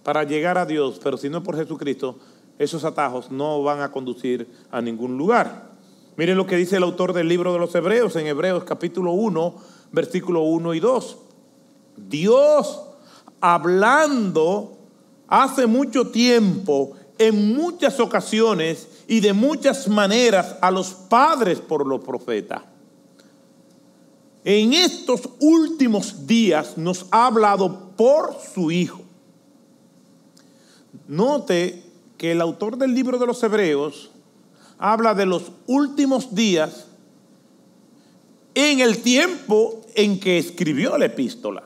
para 0.03 0.23
llegar 0.23 0.59
a 0.59 0.67
Dios, 0.67 0.99
pero 1.03 1.17
si 1.17 1.29
no 1.29 1.39
es 1.39 1.43
por 1.43 1.57
Jesucristo, 1.57 2.19
esos 2.59 2.85
atajos 2.85 3.31
no 3.31 3.63
van 3.63 3.81
a 3.81 3.91
conducir 3.91 4.47
a 4.69 4.81
ningún 4.81 5.17
lugar. 5.17 5.71
Miren 6.15 6.37
lo 6.37 6.45
que 6.45 6.57
dice 6.57 6.77
el 6.77 6.83
autor 6.83 7.11
del 7.11 7.27
libro 7.27 7.53
de 7.53 7.59
los 7.59 7.73
Hebreos 7.73 8.15
en 8.17 8.27
Hebreos 8.27 8.63
capítulo 8.65 9.13
1, 9.13 9.55
versículo 9.91 10.41
1 10.41 10.75
y 10.75 10.79
2. 10.79 11.17
Dios 11.97 12.81
hablando 13.39 14.77
hace 15.27 15.65
mucho 15.65 16.09
tiempo, 16.09 16.93
en 17.17 17.55
muchas 17.55 17.99
ocasiones 17.99 18.87
y 19.07 19.21
de 19.21 19.33
muchas 19.33 19.87
maneras 19.87 20.55
a 20.61 20.69
los 20.69 20.89
padres 20.89 21.59
por 21.59 21.87
los 21.87 22.01
profetas. 22.01 22.70
En 24.43 24.73
estos 24.73 25.29
últimos 25.39 26.25
días 26.25 26.77
nos 26.77 27.05
ha 27.11 27.27
hablado 27.27 27.91
por 27.95 28.35
su 28.53 28.71
Hijo. 28.71 29.01
Note 31.07 31.83
que 32.17 32.31
el 32.31 32.41
autor 32.41 32.77
del 32.77 32.93
libro 32.93 33.19
de 33.19 33.27
los 33.27 33.41
Hebreos 33.43 34.11
habla 34.77 35.13
de 35.13 35.25
los 35.27 35.51
últimos 35.67 36.33
días 36.33 36.87
en 38.55 38.79
el 38.79 39.01
tiempo 39.01 39.81
en 39.95 40.19
que 40.19 40.37
escribió 40.37 40.97
la 40.97 41.05
epístola. 41.05 41.63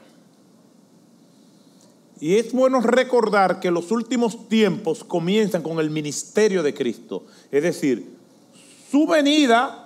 Y 2.20 2.36
es 2.36 2.52
bueno 2.52 2.82
recordar 2.82 3.60
que 3.60 3.72
los 3.72 3.92
últimos 3.92 4.48
tiempos 4.50 5.04
comienzan 5.04 5.62
con 5.62 5.80
el 5.80 5.90
ministerio 5.90 6.64
de 6.64 6.74
Cristo, 6.74 7.26
es 7.52 7.64
decir, 7.64 8.16
su 8.90 9.06
venida 9.06 9.85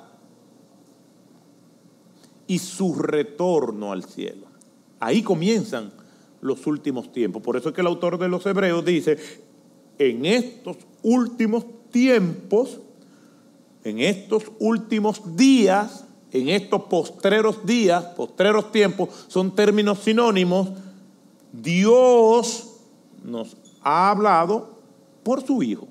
y 2.49 2.57
su 2.57 2.95
retorno 2.95 3.91
al 3.91 4.03
cielo. 4.03 4.47
Ahí 4.99 5.21
comienzan 5.21 5.91
los 6.41 6.65
últimos 6.65 7.11
tiempos. 7.13 7.43
Por 7.43 7.55
eso 7.55 7.69
es 7.69 7.75
que 7.75 7.81
el 7.81 7.87
autor 7.87 8.17
de 8.17 8.27
los 8.27 8.43
Hebreos 8.47 8.83
dice, 8.83 9.19
en 9.99 10.25
estos 10.25 10.77
últimos 11.03 11.63
tiempos, 11.91 12.79
en 13.83 13.99
estos 13.99 14.45
últimos 14.57 15.37
días, 15.37 16.05
en 16.31 16.49
estos 16.49 16.85
postreros 16.85 17.67
días, 17.67 18.03
postreros 18.15 18.71
tiempos, 18.71 19.09
son 19.27 19.53
términos 19.53 19.99
sinónimos, 19.99 20.69
Dios 21.53 22.67
nos 23.23 23.57
ha 23.83 24.09
hablado 24.09 24.79
por 25.21 25.45
su 25.45 25.61
Hijo. 25.61 25.87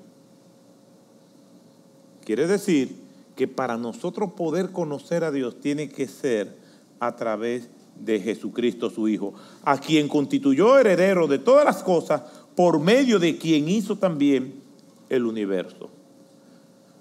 Quiere 2.25 2.47
decir 2.47 3.08
que 3.39 3.47
para 3.47 3.77
nosotros 3.77 4.33
poder 4.33 4.73
conocer 4.73 5.23
a 5.23 5.31
Dios 5.31 5.61
tiene 5.61 5.87
que 5.87 6.09
ser 6.09 6.57
a 6.99 7.15
través 7.15 7.69
de 7.95 8.19
Jesucristo 8.19 8.89
su 8.89 9.07
Hijo, 9.07 9.33
a 9.63 9.77
quien 9.77 10.09
constituyó 10.09 10.77
heredero 10.77 11.25
de 11.25 11.39
todas 11.39 11.63
las 11.63 11.81
cosas 11.81 12.21
por 12.53 12.81
medio 12.81 13.17
de 13.17 13.37
quien 13.37 13.69
hizo 13.69 13.95
también 13.95 14.61
el 15.07 15.25
universo. 15.25 15.89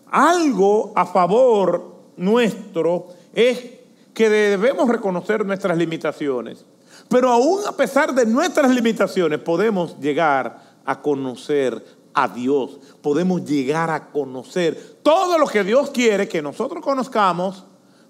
Algo 0.07 0.93
a 0.95 1.07
favor 1.07 1.97
nuestro 2.17 3.09
es 3.35 3.59
que 4.15 4.29
debemos 4.29 4.89
reconocer 4.89 5.45
nuestras 5.45 5.77
limitaciones 5.77 6.65
pero 7.09 7.31
aún 7.31 7.61
a 7.67 7.73
pesar 7.73 8.15
de 8.15 8.27
nuestras 8.27 8.71
limitaciones 8.71 9.41
podemos 9.41 9.99
llegar 9.99 10.61
a 10.85 11.01
conocer 11.01 11.83
a 12.23 12.27
Dios. 12.27 12.79
Podemos 13.01 13.45
llegar 13.45 13.91
a 13.91 14.11
conocer 14.11 14.99
todo 15.03 15.39
lo 15.39 15.47
que 15.47 15.63
Dios 15.63 15.91
quiere 15.91 16.29
que 16.29 16.43
nosotros 16.43 16.83
conozcamos 16.83 17.65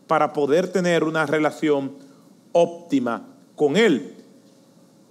para 0.06 0.32
poder 0.32 0.72
tener 0.72 1.04
una 1.04 1.26
relación 1.26 1.92
óptima 2.52 3.26
con 3.54 3.76
Él. 3.76 4.14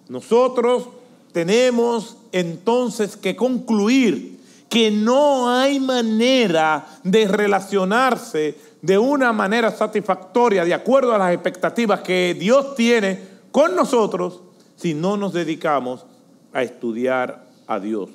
Nosotros 0.10 0.88
tenemos 1.32 2.18
entonces 2.32 3.16
que 3.16 3.36
concluir 3.36 4.40
que 4.68 4.90
no 4.90 5.50
hay 5.50 5.80
manera 5.80 6.88
de 7.04 7.28
relacionarse 7.28 8.58
de 8.82 8.98
una 8.98 9.32
manera 9.32 9.70
satisfactoria 9.70 10.66
de 10.66 10.74
acuerdo 10.74 11.14
a 11.14 11.20
las 11.20 11.34
expectativas 11.34 12.02
que 12.02 12.36
Dios 12.38 12.74
tiene 12.76 13.22
con 13.52 13.76
nosotros 13.76 14.42
si 14.76 14.96
no 14.96 15.18
nos 15.18 15.34
dedicamos 15.34 16.06
a 16.52 16.64
estudiar 16.64 17.46
a 17.68 17.80
Dios. 17.80 18.10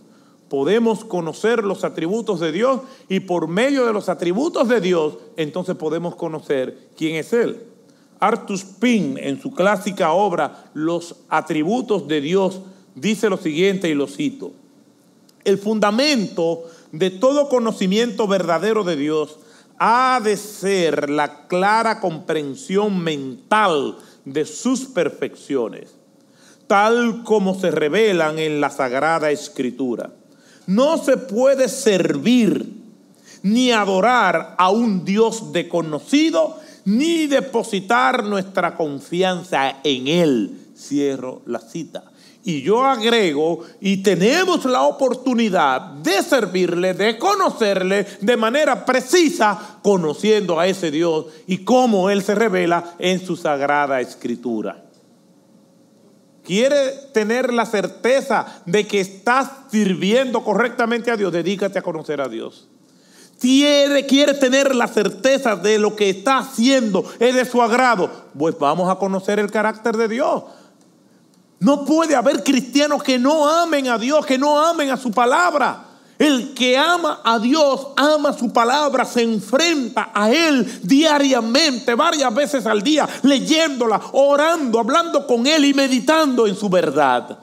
Podemos 0.52 1.06
conocer 1.06 1.64
los 1.64 1.82
atributos 1.82 2.38
de 2.38 2.52
Dios 2.52 2.82
y 3.08 3.20
por 3.20 3.48
medio 3.48 3.86
de 3.86 3.94
los 3.94 4.10
atributos 4.10 4.68
de 4.68 4.82
Dios, 4.82 5.16
entonces 5.38 5.76
podemos 5.76 6.14
conocer 6.14 6.90
quién 6.94 7.16
es 7.16 7.32
Él. 7.32 7.62
Artus 8.20 8.62
Pin, 8.62 9.16
en 9.16 9.40
su 9.40 9.52
clásica 9.52 10.12
obra 10.12 10.70
Los 10.74 11.16
atributos 11.30 12.06
de 12.06 12.20
Dios, 12.20 12.60
dice 12.94 13.30
lo 13.30 13.38
siguiente 13.38 13.88
y 13.88 13.94
lo 13.94 14.06
cito. 14.06 14.52
El 15.42 15.56
fundamento 15.56 16.64
de 16.90 17.08
todo 17.08 17.48
conocimiento 17.48 18.28
verdadero 18.28 18.84
de 18.84 18.96
Dios 18.96 19.38
ha 19.78 20.20
de 20.22 20.36
ser 20.36 21.08
la 21.08 21.46
clara 21.46 21.98
comprensión 21.98 23.02
mental 23.02 23.96
de 24.26 24.44
sus 24.44 24.80
perfecciones, 24.80 25.94
tal 26.66 27.24
como 27.24 27.58
se 27.58 27.70
revelan 27.70 28.38
en 28.38 28.60
la 28.60 28.68
Sagrada 28.68 29.30
Escritura. 29.30 30.12
No 30.66 30.98
se 30.98 31.16
puede 31.16 31.68
servir 31.68 32.82
ni 33.42 33.72
adorar 33.72 34.54
a 34.56 34.70
un 34.70 35.04
Dios 35.04 35.52
desconocido, 35.52 36.58
ni 36.84 37.26
depositar 37.26 38.24
nuestra 38.24 38.76
confianza 38.76 39.76
en 39.82 40.08
Él. 40.08 40.58
Cierro 40.76 41.42
la 41.46 41.60
cita. 41.60 42.04
Y 42.44 42.62
yo 42.62 42.84
agrego, 42.84 43.60
y 43.80 43.98
tenemos 43.98 44.64
la 44.64 44.82
oportunidad 44.82 45.80
de 45.80 46.22
servirle, 46.22 46.92
de 46.92 47.16
conocerle 47.16 48.04
de 48.20 48.36
manera 48.36 48.84
precisa, 48.84 49.78
conociendo 49.80 50.58
a 50.58 50.66
ese 50.66 50.90
Dios 50.90 51.26
y 51.46 51.58
cómo 51.58 52.10
Él 52.10 52.22
se 52.22 52.34
revela 52.34 52.94
en 52.98 53.24
su 53.24 53.36
sagrada 53.36 54.00
escritura. 54.00 54.82
¿Quiere 56.44 56.90
tener 57.12 57.52
la 57.52 57.66
certeza 57.66 58.46
de 58.66 58.86
que 58.86 59.00
estás 59.00 59.48
sirviendo 59.70 60.42
correctamente 60.42 61.10
a 61.10 61.16
Dios? 61.16 61.32
Dedícate 61.32 61.78
a 61.78 61.82
conocer 61.82 62.20
a 62.20 62.28
Dios. 62.28 62.68
Quiere, 63.40 64.06
quiere 64.06 64.34
tener 64.34 64.74
la 64.74 64.88
certeza 64.88 65.56
de 65.56 65.78
lo 65.78 65.96
que 65.96 66.10
está 66.10 66.38
haciendo 66.38 67.04
es 67.18 67.34
de 67.34 67.44
su 67.44 67.62
agrado. 67.62 68.10
Pues 68.36 68.58
vamos 68.58 68.90
a 68.90 68.96
conocer 68.96 69.38
el 69.38 69.50
carácter 69.50 69.96
de 69.96 70.08
Dios. 70.08 70.44
No 71.60 71.84
puede 71.84 72.16
haber 72.16 72.42
cristianos 72.42 73.04
que 73.04 73.20
no 73.20 73.48
amen 73.48 73.88
a 73.88 73.98
Dios, 73.98 74.26
que 74.26 74.38
no 74.38 74.58
amen 74.58 74.90
a 74.90 74.96
su 74.96 75.12
palabra. 75.12 75.91
El 76.18 76.54
que 76.54 76.76
ama 76.76 77.20
a 77.24 77.38
Dios, 77.38 77.88
ama 77.96 78.32
su 78.32 78.52
palabra, 78.52 79.04
se 79.04 79.22
enfrenta 79.22 80.10
a 80.14 80.30
Él 80.30 80.80
diariamente, 80.82 81.94
varias 81.94 82.32
veces 82.34 82.66
al 82.66 82.82
día, 82.82 83.08
leyéndola, 83.22 84.00
orando, 84.12 84.78
hablando 84.78 85.26
con 85.26 85.46
Él 85.46 85.64
y 85.64 85.74
meditando 85.74 86.46
en 86.46 86.54
su 86.54 86.68
verdad. 86.68 87.38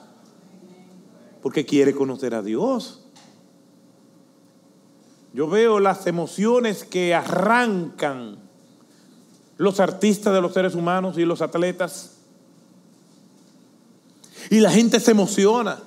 Porque 1.42 1.66
quiere 1.66 1.94
conocer 1.94 2.34
a 2.36 2.42
Dios. 2.42 3.02
Yo 5.34 5.48
veo 5.48 5.80
las 5.80 6.08
emociones 6.08 6.84
que 6.84 7.14
arrancan 7.14 8.40
los 9.58 9.80
artistas 9.80 10.34
de 10.34 10.42
los 10.42 10.54
seres 10.54 10.74
humanos 10.74 11.18
y 11.18 11.26
los 11.26 11.42
atletas 11.42 12.20
y 14.50 14.60
la 14.60 14.72
gente 14.72 15.00
se 15.00 15.12
emociona 15.12 15.80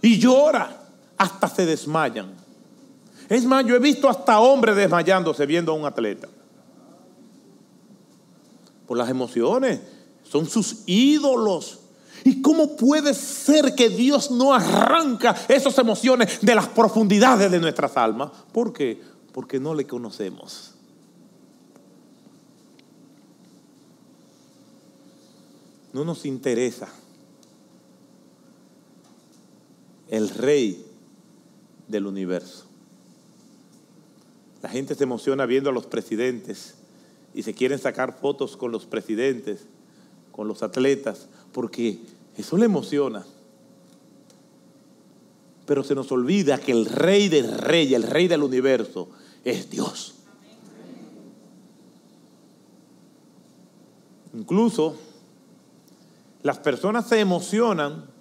y 0.00 0.18
llora, 0.18 0.83
hasta 1.24 1.48
se 1.48 1.66
desmayan. 1.66 2.34
Es 3.28 3.44
más, 3.44 3.64
yo 3.66 3.74
he 3.74 3.78
visto 3.78 4.08
hasta 4.08 4.38
hombres 4.40 4.76
desmayándose 4.76 5.46
viendo 5.46 5.72
a 5.72 5.74
un 5.74 5.86
atleta. 5.86 6.28
Por 8.86 8.98
las 8.98 9.08
emociones, 9.08 9.80
son 10.22 10.46
sus 10.46 10.82
ídolos. 10.86 11.80
¿Y 12.22 12.42
cómo 12.42 12.76
puede 12.76 13.14
ser 13.14 13.74
que 13.74 13.88
Dios 13.88 14.30
no 14.30 14.54
arranca 14.54 15.34
esas 15.48 15.76
emociones 15.78 16.40
de 16.40 16.54
las 16.54 16.68
profundidades 16.68 17.50
de 17.50 17.60
nuestras 17.60 17.96
almas? 17.96 18.30
¿Por 18.52 18.72
qué? 18.72 19.00
Porque 19.32 19.58
no 19.58 19.74
le 19.74 19.86
conocemos. 19.86 20.72
No 25.92 26.04
nos 26.04 26.26
interesa 26.26 26.88
el 30.08 30.28
rey 30.28 30.83
del 31.88 32.06
universo. 32.06 32.64
La 34.62 34.68
gente 34.68 34.94
se 34.94 35.04
emociona 35.04 35.46
viendo 35.46 35.70
a 35.70 35.72
los 35.72 35.86
presidentes 35.86 36.74
y 37.34 37.42
se 37.42 37.52
quieren 37.52 37.78
sacar 37.78 38.18
fotos 38.18 38.56
con 38.56 38.72
los 38.72 38.86
presidentes, 38.86 39.66
con 40.32 40.48
los 40.48 40.62
atletas, 40.62 41.28
porque 41.52 41.98
eso 42.36 42.56
le 42.56 42.66
emociona. 42.66 43.24
Pero 45.66 45.84
se 45.84 45.94
nos 45.94 46.10
olvida 46.12 46.58
que 46.58 46.72
el 46.72 46.86
rey 46.86 47.28
del 47.28 47.58
rey, 47.58 47.94
el 47.94 48.04
rey 48.04 48.28
del 48.28 48.42
universo, 48.42 49.08
es 49.44 49.68
Dios. 49.70 50.14
Incluso 54.34 54.96
las 56.42 56.58
personas 56.58 57.08
se 57.08 57.20
emocionan 57.20 58.13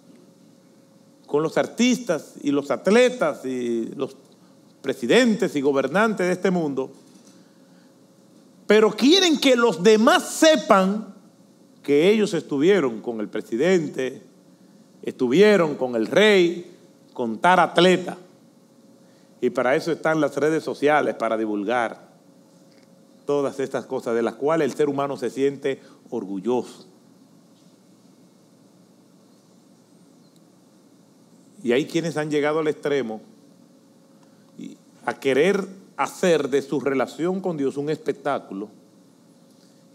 con 1.33 1.41
los 1.41 1.57
artistas 1.57 2.35
y 2.43 2.51
los 2.51 2.69
atletas 2.69 3.43
y 3.43 3.87
los 3.95 4.15
presidentes 4.83 5.55
y 5.55 5.61
gobernantes 5.61 6.27
de 6.27 6.31
este 6.31 6.51
mundo, 6.51 6.91
pero 8.67 8.91
quieren 8.91 9.39
que 9.39 9.55
los 9.55 9.81
demás 9.81 10.29
sepan 10.29 11.11
que 11.81 12.11
ellos 12.11 12.35
estuvieron 12.35 13.01
con 13.01 13.19
el 13.19 13.29
presidente, 13.29 14.21
estuvieron 15.01 15.73
con 15.73 15.95
el 15.95 16.05
rey, 16.05 16.71
con 17.13 17.39
tal 17.39 17.57
atleta. 17.57 18.15
Y 19.41 19.49
para 19.49 19.75
eso 19.75 19.91
están 19.91 20.21
las 20.21 20.37
redes 20.37 20.63
sociales, 20.63 21.15
para 21.15 21.35
divulgar 21.35 22.11
todas 23.25 23.59
estas 23.59 23.87
cosas 23.87 24.13
de 24.13 24.21
las 24.21 24.35
cuales 24.35 24.69
el 24.69 24.77
ser 24.77 24.87
humano 24.87 25.17
se 25.17 25.31
siente 25.31 25.81
orgulloso. 26.11 26.92
Y 31.63 31.71
hay 31.71 31.85
quienes 31.85 32.17
han 32.17 32.29
llegado 32.29 32.59
al 32.59 32.67
extremo 32.67 33.21
a 35.05 35.13
querer 35.19 35.65
hacer 35.97 36.49
de 36.49 36.61
su 36.61 36.79
relación 36.79 37.39
con 37.39 37.57
Dios 37.57 37.77
un 37.77 37.89
espectáculo. 37.89 38.69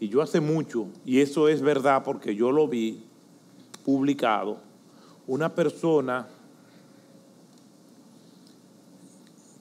Y 0.01 0.09
yo 0.09 0.23
hace 0.23 0.41
mucho, 0.41 0.87
y 1.05 1.21
eso 1.21 1.49
es 1.49 1.61
verdad 1.61 2.05
porque 2.05 2.35
yo 2.35 2.53
lo 2.53 2.69
vi 2.69 3.05
publicado, 3.85 4.61
una 5.27 5.55
persona 5.55 6.29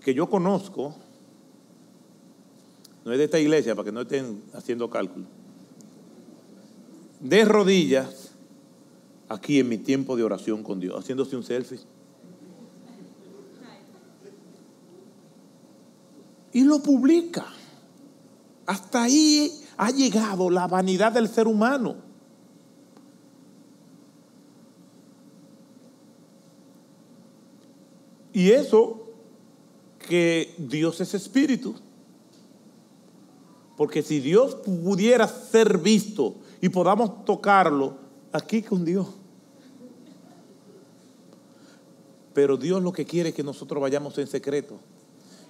que 0.02 0.14
yo 0.14 0.30
conozco, 0.30 0.96
no 3.04 3.12
es 3.12 3.18
de 3.18 3.24
esta 3.24 3.40
iglesia 3.40 3.76
para 3.76 3.86
que 3.86 3.92
no 3.92 4.02
estén 4.02 4.44
haciendo 4.54 4.90
cálculo, 4.90 5.26
de 7.20 7.46
rodillas 7.46 8.32
aquí 9.28 9.60
en 9.60 9.70
mi 9.70 9.78
tiempo 9.78 10.16
de 10.16 10.24
oración 10.24 10.62
con 10.62 10.80
Dios, 10.80 11.00
haciéndose 11.00 11.36
un 11.36 11.44
selfie. 11.44 11.80
Y 16.58 16.64
lo 16.64 16.82
publica. 16.82 17.46
Hasta 18.66 19.04
ahí 19.04 19.62
ha 19.78 19.92
llegado 19.92 20.50
la 20.50 20.66
vanidad 20.66 21.12
del 21.12 21.30
ser 21.30 21.46
humano. 21.46 21.98
Y 28.34 28.50
eso 28.50 29.08
que 30.00 30.56
Dios 30.58 31.00
es 31.00 31.14
espíritu. 31.14 31.76
Porque 33.76 34.02
si 34.02 34.20
Dios 34.20 34.56
pudiera 34.56 35.28
ser 35.28 35.78
visto 35.78 36.38
y 36.60 36.70
podamos 36.70 37.24
tocarlo 37.24 38.00
aquí 38.32 38.64
con 38.64 38.84
Dios. 38.84 39.06
Pero 42.34 42.58
Dios 42.58 42.82
lo 42.82 42.92
que 42.92 43.06
quiere 43.06 43.30
es 43.30 43.36
que 43.36 43.44
nosotros 43.44 43.80
vayamos 43.80 44.18
en 44.18 44.26
secreto 44.26 44.80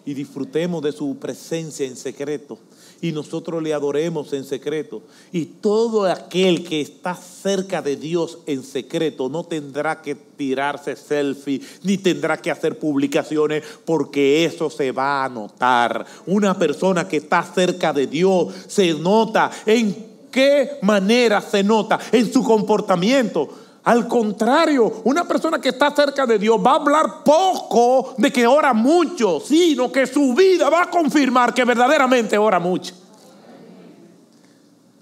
y 0.07 0.13
disfrutemos 0.13 0.81
de 0.81 0.93
su 0.93 1.17
presencia 1.17 1.85
en 1.85 1.97
secreto 1.97 2.57
y 3.01 3.11
nosotros 3.11 3.61
le 3.61 3.73
adoremos 3.73 4.31
en 4.31 4.45
secreto. 4.45 5.01
Y 5.33 5.45
todo 5.45 6.05
aquel 6.05 6.63
que 6.63 6.79
está 6.79 7.13
cerca 7.13 7.81
de 7.81 7.97
Dios 7.97 8.39
en 8.45 8.63
secreto 8.63 9.27
no 9.27 9.43
tendrá 9.43 10.01
que 10.01 10.15
tirarse 10.15 10.95
selfie 10.95 11.61
ni 11.83 11.97
tendrá 11.97 12.37
que 12.37 12.49
hacer 12.49 12.79
publicaciones 12.79 13.63
porque 13.83 14.45
eso 14.45 14.69
se 14.69 14.93
va 14.93 15.25
a 15.25 15.29
notar. 15.29 16.05
Una 16.25 16.57
persona 16.57 17.05
que 17.05 17.17
está 17.17 17.43
cerca 17.43 17.91
de 17.91 18.07
Dios 18.07 18.53
se 18.67 18.93
nota 18.93 19.51
en 19.65 20.07
qué 20.31 20.77
manera 20.83 21.41
se 21.41 21.63
nota 21.63 21.99
en 22.13 22.31
su 22.31 22.43
comportamiento 22.43 23.66
al 23.87 24.05
contrario, 24.05 25.01
una 25.05 25.25
persona 25.25 25.61
que 25.61 25.69
está 25.69 25.95
cerca 25.95 26.25
de 26.25 26.37
Dios 26.37 26.59
va 26.59 26.71
a 26.71 26.75
hablar 26.75 27.23
poco 27.23 28.15
de 28.17 28.33
que 28.33 28.45
ora 28.45 28.73
mucho, 28.73 29.39
sino 29.39 29.89
que 29.89 30.05
su 30.05 30.33
vida 30.33 30.69
va 30.69 30.81
a 30.83 30.89
confirmar 30.91 31.53
que 31.53 31.63
verdaderamente 31.63 32.37
ora 32.37 32.59
mucho. 32.59 32.93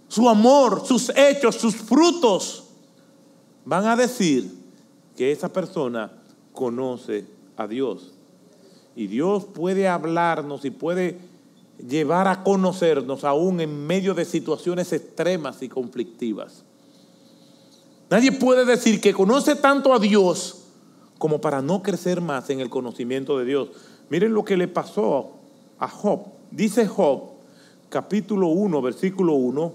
Su 0.07 0.29
amor, 0.29 0.85
sus 0.85 1.09
hechos, 1.15 1.55
sus 1.55 1.75
frutos 1.75 2.65
van 3.65 3.87
a 3.87 3.95
decir 3.95 4.53
que 5.17 5.31
esa 5.31 5.51
persona 5.51 6.11
conoce 6.53 7.25
a 7.57 7.65
Dios. 7.65 8.13
Y 8.95 9.07
Dios 9.07 9.45
puede 9.45 9.87
hablarnos 9.87 10.63
y 10.63 10.69
puede 10.69 11.17
llevar 11.79 12.27
a 12.27 12.43
conocernos 12.43 13.23
aún 13.23 13.61
en 13.61 13.87
medio 13.87 14.13
de 14.13 14.25
situaciones 14.25 14.93
extremas 14.93 15.63
y 15.63 15.69
conflictivas. 15.69 16.63
Nadie 18.09 18.31
puede 18.31 18.65
decir 18.65 19.01
que 19.01 19.13
conoce 19.13 19.55
tanto 19.55 19.93
a 19.93 19.99
Dios 19.99 20.65
como 21.17 21.41
para 21.41 21.61
no 21.61 21.81
crecer 21.81 22.21
más 22.21 22.49
en 22.49 22.59
el 22.59 22.69
conocimiento 22.69 23.37
de 23.37 23.45
Dios. 23.45 23.69
Miren 24.09 24.33
lo 24.33 24.45
que 24.45 24.57
le 24.57 24.67
pasó 24.67 25.31
a 25.79 25.87
Job. 25.87 26.27
Dice 26.51 26.87
Job, 26.87 27.31
capítulo 27.89 28.47
1, 28.49 28.81
versículo 28.81 29.33
1, 29.33 29.73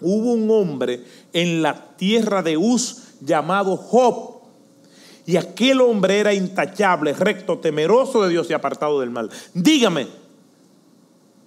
hubo 0.00 0.32
un 0.32 0.50
hombre 0.50 1.04
en 1.32 1.62
la 1.62 1.96
tierra 1.96 2.42
de 2.42 2.56
Uz 2.56 3.14
llamado 3.20 3.76
Job. 3.76 4.36
Y 5.24 5.36
aquel 5.36 5.80
hombre 5.80 6.18
era 6.18 6.34
intachable, 6.34 7.12
recto, 7.12 7.58
temeroso 7.58 8.22
de 8.22 8.30
Dios 8.30 8.48
y 8.48 8.52
apartado 8.52 9.00
del 9.00 9.10
mal. 9.10 9.30
Dígame, 9.54 10.06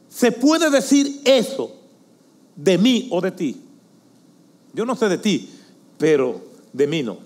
¿se 0.09 0.31
puede 0.31 0.69
decir 0.69 1.21
eso 1.25 1.75
de 2.55 2.77
mí 2.77 3.07
o 3.11 3.21
de 3.21 3.31
ti? 3.31 3.61
Yo 4.73 4.85
no 4.85 4.95
sé 4.95 5.07
de 5.07 5.17
ti, 5.17 5.49
pero 5.99 6.41
de 6.73 6.87
mí 6.87 7.03
no. 7.03 7.17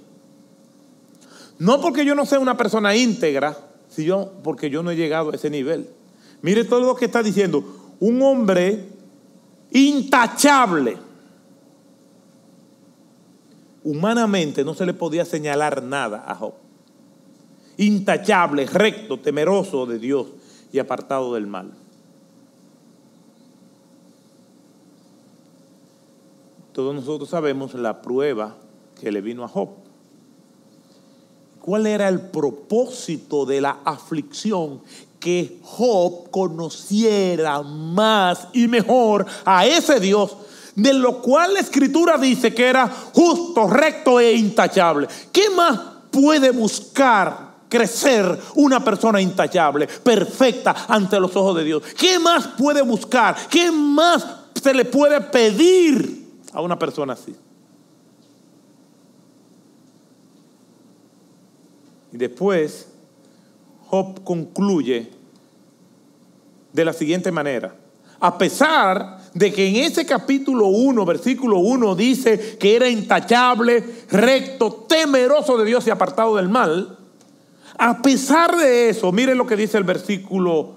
No 1.59 1.79
porque 1.79 2.03
yo 2.03 2.15
no 2.15 2.25
sea 2.25 2.39
una 2.39 2.57
persona 2.57 2.93
íntegra, 2.95 3.55
sino 3.87 4.29
porque 4.43 4.69
yo 4.69 4.83
no 4.83 4.91
he 4.91 4.97
llegado 4.97 5.31
a 5.31 5.35
ese 5.35 5.49
nivel. 5.49 5.87
Mire 6.41 6.65
todo 6.65 6.81
lo 6.81 6.95
que 6.95 7.05
está 7.05 7.23
diciendo. 7.23 7.63
Un 8.01 8.21
hombre 8.21 8.89
intachable. 9.71 10.97
Humanamente 13.83 14.63
no 14.63 14.73
se 14.73 14.85
le 14.85 14.93
podía 14.93 15.23
señalar 15.23 15.83
nada 15.83 16.25
a 16.27 16.35
Job. 16.35 16.53
Intachable, 17.77 18.65
recto, 18.65 19.19
temeroso 19.19 19.85
de 19.85 19.99
Dios 19.99 20.27
y 20.71 20.79
apartado 20.79 21.33
del 21.35 21.47
mal. 21.47 21.71
Todos 26.73 26.95
nosotros 26.95 27.29
sabemos 27.29 27.75
la 27.75 28.01
prueba 28.01 28.55
que 29.03 29.11
le 29.11 29.19
vino 29.19 29.43
a 29.43 29.49
Job. 29.49 29.67
¿Cuál 31.59 31.87
era 31.87 32.07
el 32.07 32.21
propósito 32.21 33.45
de 33.45 33.59
la 33.59 33.79
aflicción? 33.83 34.81
Que 35.19 35.59
Job 35.61 36.31
conociera 36.31 37.61
más 37.63 38.47
y 38.53 38.69
mejor 38.69 39.25
a 39.43 39.65
ese 39.65 39.99
Dios, 39.99 40.37
de 40.75 40.93
lo 40.93 41.21
cual 41.21 41.53
la 41.53 41.59
escritura 41.59 42.17
dice 42.17 42.53
que 42.53 42.65
era 42.65 42.87
justo, 42.87 43.67
recto 43.67 44.21
e 44.21 44.35
intachable. 44.35 45.09
¿Qué 45.33 45.49
más 45.49 45.81
puede 46.09 46.51
buscar 46.51 47.55
crecer 47.67 48.39
una 48.55 48.81
persona 48.81 49.19
intachable, 49.19 49.87
perfecta 49.87 50.85
ante 50.87 51.19
los 51.19 51.35
ojos 51.35 51.57
de 51.57 51.65
Dios? 51.65 51.83
¿Qué 51.97 52.19
más 52.19 52.47
puede 52.57 52.81
buscar? 52.81 53.35
¿Qué 53.49 53.69
más 53.69 54.25
se 54.61 54.73
le 54.73 54.85
puede 54.85 55.19
pedir 55.19 56.25
a 56.53 56.61
una 56.61 56.79
persona 56.79 57.13
así? 57.13 57.35
Y 62.13 62.17
después 62.17 62.87
Job 63.87 64.23
concluye 64.23 65.09
de 66.71 66.85
la 66.85 66.93
siguiente 66.93 67.31
manera. 67.31 67.75
A 68.19 68.37
pesar 68.37 69.19
de 69.33 69.51
que 69.51 69.67
en 69.67 69.77
ese 69.77 70.05
capítulo 70.05 70.67
1, 70.67 71.05
versículo 71.05 71.57
1 71.57 71.95
dice 71.95 72.57
que 72.59 72.75
era 72.75 72.87
intachable, 72.87 73.83
recto, 74.09 74.85
temeroso 74.87 75.57
de 75.57 75.65
Dios 75.65 75.87
y 75.87 75.89
apartado 75.89 76.35
del 76.35 76.49
mal, 76.49 76.99
a 77.77 78.01
pesar 78.03 78.55
de 78.55 78.89
eso, 78.89 79.11
miren 79.11 79.37
lo 79.37 79.47
que 79.47 79.55
dice 79.55 79.79
el 79.79 79.83
versículo 79.83 80.75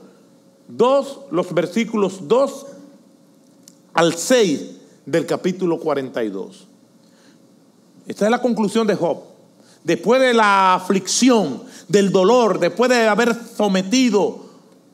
2, 0.68 1.20
los 1.30 1.52
versículos 1.52 2.26
2 2.26 2.66
al 3.92 4.14
6 4.14 4.70
del 5.04 5.26
capítulo 5.26 5.78
42. 5.78 6.66
Esta 8.06 8.24
es 8.24 8.30
la 8.30 8.40
conclusión 8.40 8.86
de 8.86 8.94
Job 8.94 9.35
después 9.86 10.20
de 10.20 10.34
la 10.34 10.74
aflicción, 10.74 11.62
del 11.86 12.10
dolor, 12.10 12.58
después 12.58 12.90
de 12.90 13.06
haber 13.06 13.34
sometido 13.34 14.44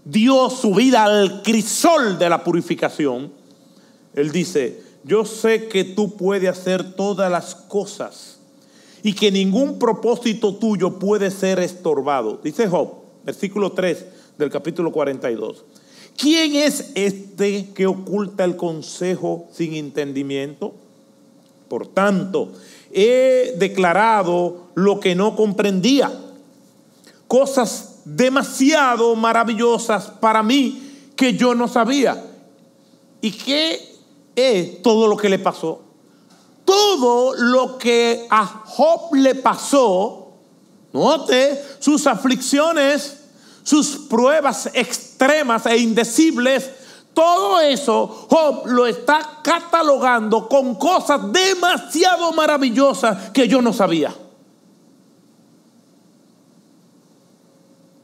Dios 0.05 0.61
su 0.61 0.75
vida 0.75 1.05
al 1.05 1.43
crisol 1.43 2.19
de 2.19 2.29
la 2.29 2.45
purificación, 2.45 3.33
Él 4.15 4.31
dice, 4.31 4.83
yo 5.03 5.25
sé 5.25 5.69
que 5.69 5.85
tú 5.85 6.15
puedes 6.15 6.51
hacer 6.51 6.93
todas 6.93 7.31
las 7.31 7.55
cosas 7.55 8.39
y 9.03 9.15
que 9.15 9.33
ningún 9.33 9.79
propósito 9.79 10.57
tuyo 10.57 10.99
puede 10.99 11.31
ser 11.31 11.59
estorbado. 11.59 12.39
Dice 12.45 12.69
Job, 12.69 12.93
versículo 13.25 13.73
3 13.73 14.05
del 14.37 14.51
capítulo 14.51 14.93
42. 14.93 15.65
¿Quién 16.19 16.55
es 16.55 16.91
este 16.95 17.71
que 17.73 17.87
oculta 17.87 18.45
el 18.45 18.57
consejo 18.57 19.49
sin 19.53 19.73
entendimiento? 19.73 20.75
Por 21.69 21.87
tanto, 21.87 22.53
he 22.93 23.55
declarado 23.59 24.69
lo 24.75 25.01
que 25.01 25.15
no 25.15 25.37
comprendía. 25.37 26.13
Cosas 27.27 28.01
demasiado 28.05 29.15
maravillosas 29.15 30.07
para 30.07 30.43
mí 30.43 31.11
que 31.17 31.35
yo 31.35 31.55
no 31.55 31.69
sabía. 31.69 32.25
¿Y 33.21 33.31
qué 33.31 33.97
es 34.35 34.83
todo 34.83 35.07
lo 35.07 35.17
que 35.17 35.29
le 35.29 35.39
pasó? 35.39 35.83
Todo 36.65 37.35
lo 37.35 37.79
que 37.79 38.27
a 38.31 38.47
Job 38.47 39.15
le 39.15 39.35
pasó, 39.35 40.33
note, 40.93 41.61
sus 41.79 42.07
aflicciones, 42.07 43.19
sus 43.63 43.97
pruebas 44.09 44.71
extremas 44.75 45.67
e 45.67 45.77
indecibles, 45.77 46.71
todo 47.15 47.61
eso 47.61 48.27
Job 48.29 48.67
lo 48.67 48.87
está 48.87 49.41
catalogando 49.43 50.49
con 50.49 50.75
cosas 50.77 51.33
demasiado 51.33 52.33
maravillosas 52.33 53.31
que 53.31 53.49
yo 53.49 53.61
no 53.61 53.73
sabía. 53.73 54.15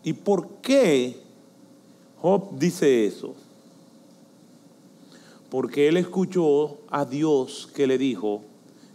¿Y 0.04 0.12
por 0.12 0.48
qué 0.62 1.20
Job 2.20 2.58
dice 2.58 3.06
eso 3.06 3.34
porque 5.50 5.88
él 5.88 5.96
escuchó 5.96 6.78
a 6.90 7.04
Dios 7.04 7.68
que 7.74 7.86
le 7.86 7.98
dijo, 7.98 8.42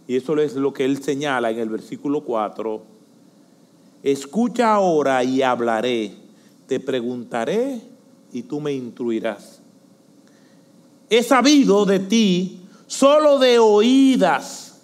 y 0.06 0.16
eso 0.16 0.36
es 0.38 0.54
lo 0.54 0.72
que 0.72 0.84
él 0.84 1.02
señala 1.02 1.50
en 1.50 1.58
el 1.58 1.68
versículo 1.68 2.22
4, 2.22 2.82
escucha 4.02 4.74
ahora 4.74 5.24
y 5.24 5.42
hablaré, 5.42 6.14
te 6.66 6.78
preguntaré 6.78 7.80
y 8.32 8.42
tú 8.42 8.60
me 8.60 8.72
instruirás. 8.72 9.60
He 11.16 11.22
sabido 11.22 11.84
de 11.84 12.00
ti 12.00 12.60
solo 12.88 13.38
de 13.38 13.60
oídas. 13.60 14.80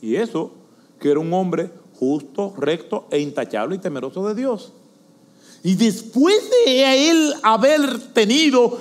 Y 0.00 0.14
eso, 0.14 0.52
que 1.00 1.10
era 1.10 1.18
un 1.18 1.32
hombre 1.32 1.72
justo, 1.98 2.54
recto 2.56 3.08
e 3.10 3.18
intachable 3.18 3.74
y 3.74 3.78
temeroso 3.80 4.26
de 4.28 4.36
Dios. 4.36 4.72
Y 5.64 5.74
después 5.74 6.36
de 6.64 7.10
él 7.10 7.34
haber 7.42 7.98
tenido 8.12 8.78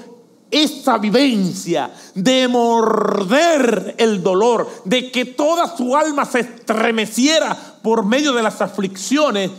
esta 0.52 1.00
vivencia 1.00 1.92
de 2.14 2.48
morder 2.48 3.96
el 3.98 4.22
dolor, 4.22 4.70
de 4.86 5.12
que 5.12 5.26
toda 5.26 5.76
su 5.76 5.96
alma 5.96 6.26
se 6.26 6.42
estremeciera 6.42 7.58
por 7.82 8.06
medio 8.06 8.34
de 8.34 8.44
las 8.44 8.62
aflicciones 8.62 9.50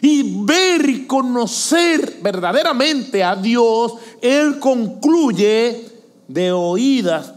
y 0.00 0.42
ver 0.44 0.88
y 0.88 1.06
conocer 1.06 2.18
verdaderamente 2.22 3.22
a 3.22 3.36
Dios, 3.36 3.94
Él 4.20 4.58
concluye, 4.58 5.93
de 6.28 6.52
oídas 6.52 7.34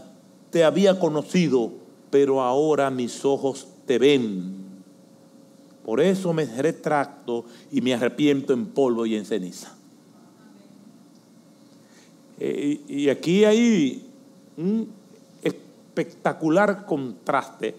te 0.50 0.64
había 0.64 0.98
conocido, 0.98 1.72
pero 2.10 2.40
ahora 2.42 2.90
mis 2.90 3.24
ojos 3.24 3.68
te 3.86 3.98
ven. 3.98 4.68
Por 5.84 6.00
eso 6.00 6.32
me 6.32 6.44
retracto 6.44 7.44
y 7.70 7.80
me 7.80 7.94
arrepiento 7.94 8.52
en 8.52 8.66
polvo 8.66 9.06
y 9.06 9.16
en 9.16 9.24
ceniza. 9.24 9.74
Eh, 12.40 12.80
y 12.88 13.08
aquí 13.08 13.44
hay 13.44 14.06
un 14.56 14.88
espectacular 15.42 16.86
contraste. 16.86 17.74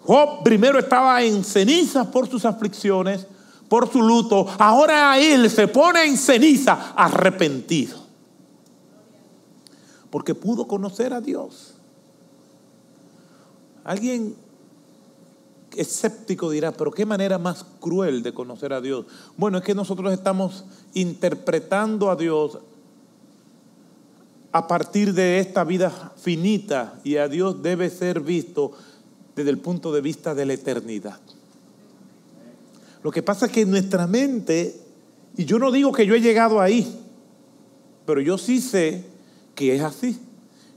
Job 0.00 0.42
primero 0.42 0.78
estaba 0.78 1.22
en 1.22 1.42
cenizas 1.44 2.06
por 2.08 2.28
sus 2.28 2.44
aflicciones, 2.44 3.26
por 3.68 3.90
su 3.90 4.02
luto. 4.02 4.46
Ahora 4.58 5.18
él 5.18 5.48
se 5.48 5.68
pone 5.68 6.04
en 6.04 6.18
ceniza 6.18 6.92
arrepentido. 6.94 8.03
Porque 10.14 10.36
pudo 10.36 10.68
conocer 10.68 11.12
a 11.12 11.20
Dios. 11.20 11.74
Alguien 13.82 14.36
escéptico 15.74 16.50
dirá, 16.50 16.70
pero 16.70 16.92
qué 16.92 17.04
manera 17.04 17.36
más 17.36 17.66
cruel 17.80 18.22
de 18.22 18.32
conocer 18.32 18.72
a 18.72 18.80
Dios. 18.80 19.06
Bueno, 19.36 19.58
es 19.58 19.64
que 19.64 19.74
nosotros 19.74 20.12
estamos 20.12 20.66
interpretando 20.94 22.10
a 22.10 22.14
Dios 22.14 22.60
a 24.52 24.68
partir 24.68 25.14
de 25.14 25.40
esta 25.40 25.64
vida 25.64 26.12
finita 26.16 27.00
y 27.02 27.16
a 27.16 27.26
Dios 27.26 27.60
debe 27.60 27.90
ser 27.90 28.20
visto 28.20 28.70
desde 29.34 29.50
el 29.50 29.58
punto 29.58 29.92
de 29.92 30.00
vista 30.00 30.32
de 30.32 30.46
la 30.46 30.52
eternidad. 30.52 31.18
Lo 33.02 33.10
que 33.10 33.24
pasa 33.24 33.46
es 33.46 33.52
que 33.52 33.66
nuestra 33.66 34.06
mente, 34.06 34.80
y 35.36 35.44
yo 35.44 35.58
no 35.58 35.72
digo 35.72 35.90
que 35.90 36.06
yo 36.06 36.14
he 36.14 36.20
llegado 36.20 36.60
ahí, 36.60 37.00
pero 38.06 38.20
yo 38.20 38.38
sí 38.38 38.60
sé 38.60 39.12
que 39.54 39.74
es 39.74 39.82
así. 39.82 40.18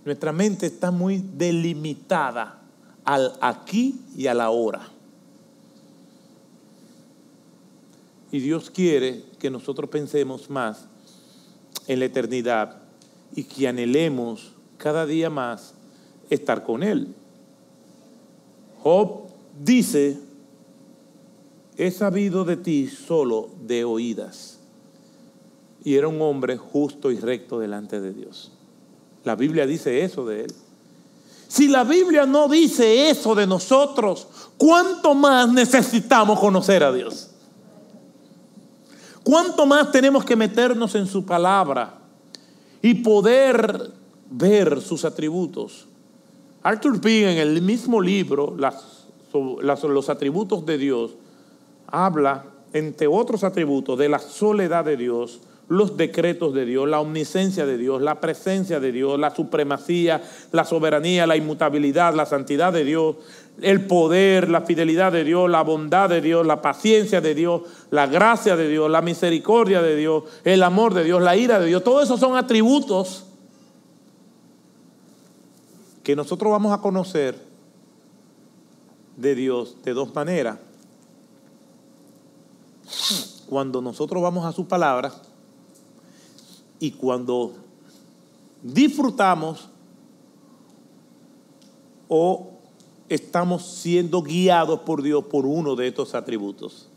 Nuestra 0.06 0.32
mente 0.32 0.66
está 0.66 0.92
muy 0.92 1.24
delimitada 1.36 2.62
al 3.04 3.34
aquí 3.42 4.00
y 4.16 4.28
a 4.28 4.34
la 4.34 4.50
hora. 4.50 4.90
Y 8.32 8.40
Dios 8.40 8.70
quiere 8.70 9.24
que 9.40 9.50
nosotros 9.50 9.90
pensemos 9.90 10.50
más 10.50 10.86
en 11.88 12.00
la 12.00 12.06
eternidad 12.06 12.82
y 13.36 13.44
que 13.44 13.68
anhelemos 13.68 14.54
cada 14.78 15.06
día 15.06 15.30
más 15.30 15.74
estar 16.30 16.64
con 16.64 16.84
Él. 16.84 17.16
Job 18.82 19.24
dice, 19.64 20.20
he 21.78 21.92
sabido 21.92 22.46
de 22.46 22.58
ti 22.58 22.88
solo 22.88 23.50
de 23.66 23.84
oídas. 23.84 24.60
Y 25.84 25.96
era 25.96 26.08
un 26.08 26.22
hombre 26.22 26.58
justo 26.58 27.12
y 27.12 27.20
recto 27.20 27.60
delante 27.60 28.02
de 28.02 28.14
Dios. 28.14 28.52
La 29.24 29.36
Biblia 29.36 29.66
dice 29.66 30.04
eso 30.04 30.26
de 30.26 30.46
él. 30.46 30.54
Si 31.48 31.68
la 31.68 31.84
Biblia 31.84 32.26
no 32.26 32.48
dice 32.48 33.10
eso 33.10 33.34
de 33.36 33.48
nosotros, 33.48 34.28
¿cuánto 34.58 35.14
más 35.16 35.52
necesitamos 35.52 36.40
conocer 36.40 36.84
a 36.84 36.92
Dios? 36.92 37.30
¿Cuánto 39.24 39.66
más 39.66 39.92
tenemos 39.92 40.26
que 40.26 40.36
meternos 40.36 40.96
en 40.96 41.08
su 41.08 41.26
palabra? 41.26 41.98
y 42.82 42.96
poder 42.96 43.92
ver 44.30 44.82
sus 44.82 45.06
atributos. 45.06 45.88
Arthur 46.64 47.00
Pink 47.00 47.28
en 47.28 47.38
el 47.38 47.62
mismo 47.62 48.02
libro, 48.02 48.56
los 48.58 50.10
atributos 50.10 50.66
de 50.66 50.78
Dios, 50.78 51.12
habla, 51.88 52.46
entre 52.74 53.08
otros 53.08 53.44
atributos, 53.44 53.98
de 53.98 54.10
la 54.10 54.20
soledad 54.20 54.86
de 54.86 54.98
Dios, 54.98 55.40
los 55.70 55.98
decretos 55.98 56.54
de 56.54 56.66
Dios, 56.66 56.88
la 56.88 57.02
omniscencia 57.02 57.66
de 57.66 57.78
Dios, 57.78 58.02
la 58.02 58.22
presencia 58.22 58.80
de 58.80 58.92
Dios, 58.92 59.20
la 59.20 59.36
supremacía, 59.36 60.22
la 60.54 60.64
soberanía, 60.64 61.28
la 61.28 61.36
inmutabilidad, 61.36 62.14
la 62.14 62.26
santidad 62.26 62.72
de 62.72 62.86
Dios, 62.86 63.18
el 63.62 63.86
poder, 63.86 64.50
la 64.50 64.62
fidelidad 64.62 65.12
de 65.12 65.26
Dios, 65.26 65.50
la 65.50 65.64
bondad 65.64 66.10
de 66.10 66.22
Dios, 66.22 66.46
la 66.46 66.62
paciencia 66.62 67.20
de 67.20 67.36
Dios, 67.36 67.64
la 67.92 68.08
gracia 68.08 68.56
de 68.56 68.70
Dios, 68.70 68.90
la 68.90 69.02
misericordia 69.02 69.82
de 69.82 69.98
Dios, 69.98 70.24
el 70.46 70.64
amor 70.64 70.94
de 70.94 71.04
Dios, 71.04 71.22
la 71.22 71.36
ira 71.36 71.60
de 71.60 71.66
Dios. 71.66 71.84
Todos 71.84 72.06
esos 72.06 72.20
son 72.20 72.38
atributos 72.38 73.26
que 76.02 76.16
nosotros 76.16 76.50
vamos 76.50 76.72
a 76.72 76.82
conocer 76.82 77.38
de 79.18 79.36
Dios 79.36 79.76
de 79.84 79.94
dos 79.94 80.16
maneras. 80.16 80.60
Cuando 83.50 83.82
nosotros 83.82 84.24
vamos 84.24 84.46
a 84.46 84.54
su 84.54 84.66
palabra 84.66 85.12
y 86.80 86.92
cuando 86.92 87.54
disfrutamos 88.62 89.70
o 92.08 92.52
estamos 93.10 93.66
siendo 93.66 94.22
guiados 94.22 94.82
por 94.82 95.02
Dios 95.02 95.26
por 95.26 95.46
uno 95.46 95.76
de 95.76 95.88
estos 95.88 96.16
atributos. 96.16 96.88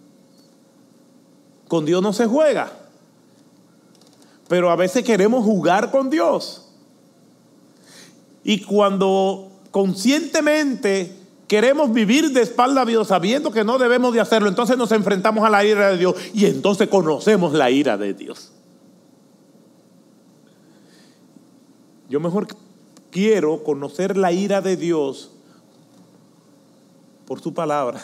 Con 1.68 1.84
Dios 1.84 2.02
no 2.02 2.12
se 2.12 2.26
juega, 2.26 2.72
pero 4.48 4.70
a 4.70 4.76
veces 4.76 5.04
queremos 5.04 5.44
jugar 5.44 5.90
con 5.90 6.10
Dios. 6.10 6.66
Y 8.42 8.62
cuando 8.62 9.50
conscientemente 9.70 11.14
queremos 11.46 11.92
vivir 11.92 12.32
de 12.32 12.42
espalda 12.42 12.82
a 12.82 12.86
Dios 12.86 13.08
sabiendo 13.08 13.52
que 13.52 13.64
no 13.64 13.78
debemos 13.78 14.12
de 14.12 14.20
hacerlo, 14.20 14.48
entonces 14.48 14.76
nos 14.76 14.90
enfrentamos 14.90 15.44
a 15.44 15.50
la 15.50 15.64
ira 15.64 15.90
de 15.90 15.98
Dios 15.98 16.16
y 16.34 16.46
entonces 16.46 16.88
conocemos 16.88 17.52
la 17.52 17.70
ira 17.70 17.96
de 17.96 18.14
Dios. 18.14 18.52
Yo 22.10 22.18
mejor 22.18 22.48
quiero 23.12 23.62
conocer 23.62 24.16
la 24.16 24.32
ira 24.32 24.60
de 24.60 24.76
Dios 24.76 25.30
por 27.24 27.40
su 27.40 27.54
palabra. 27.54 28.02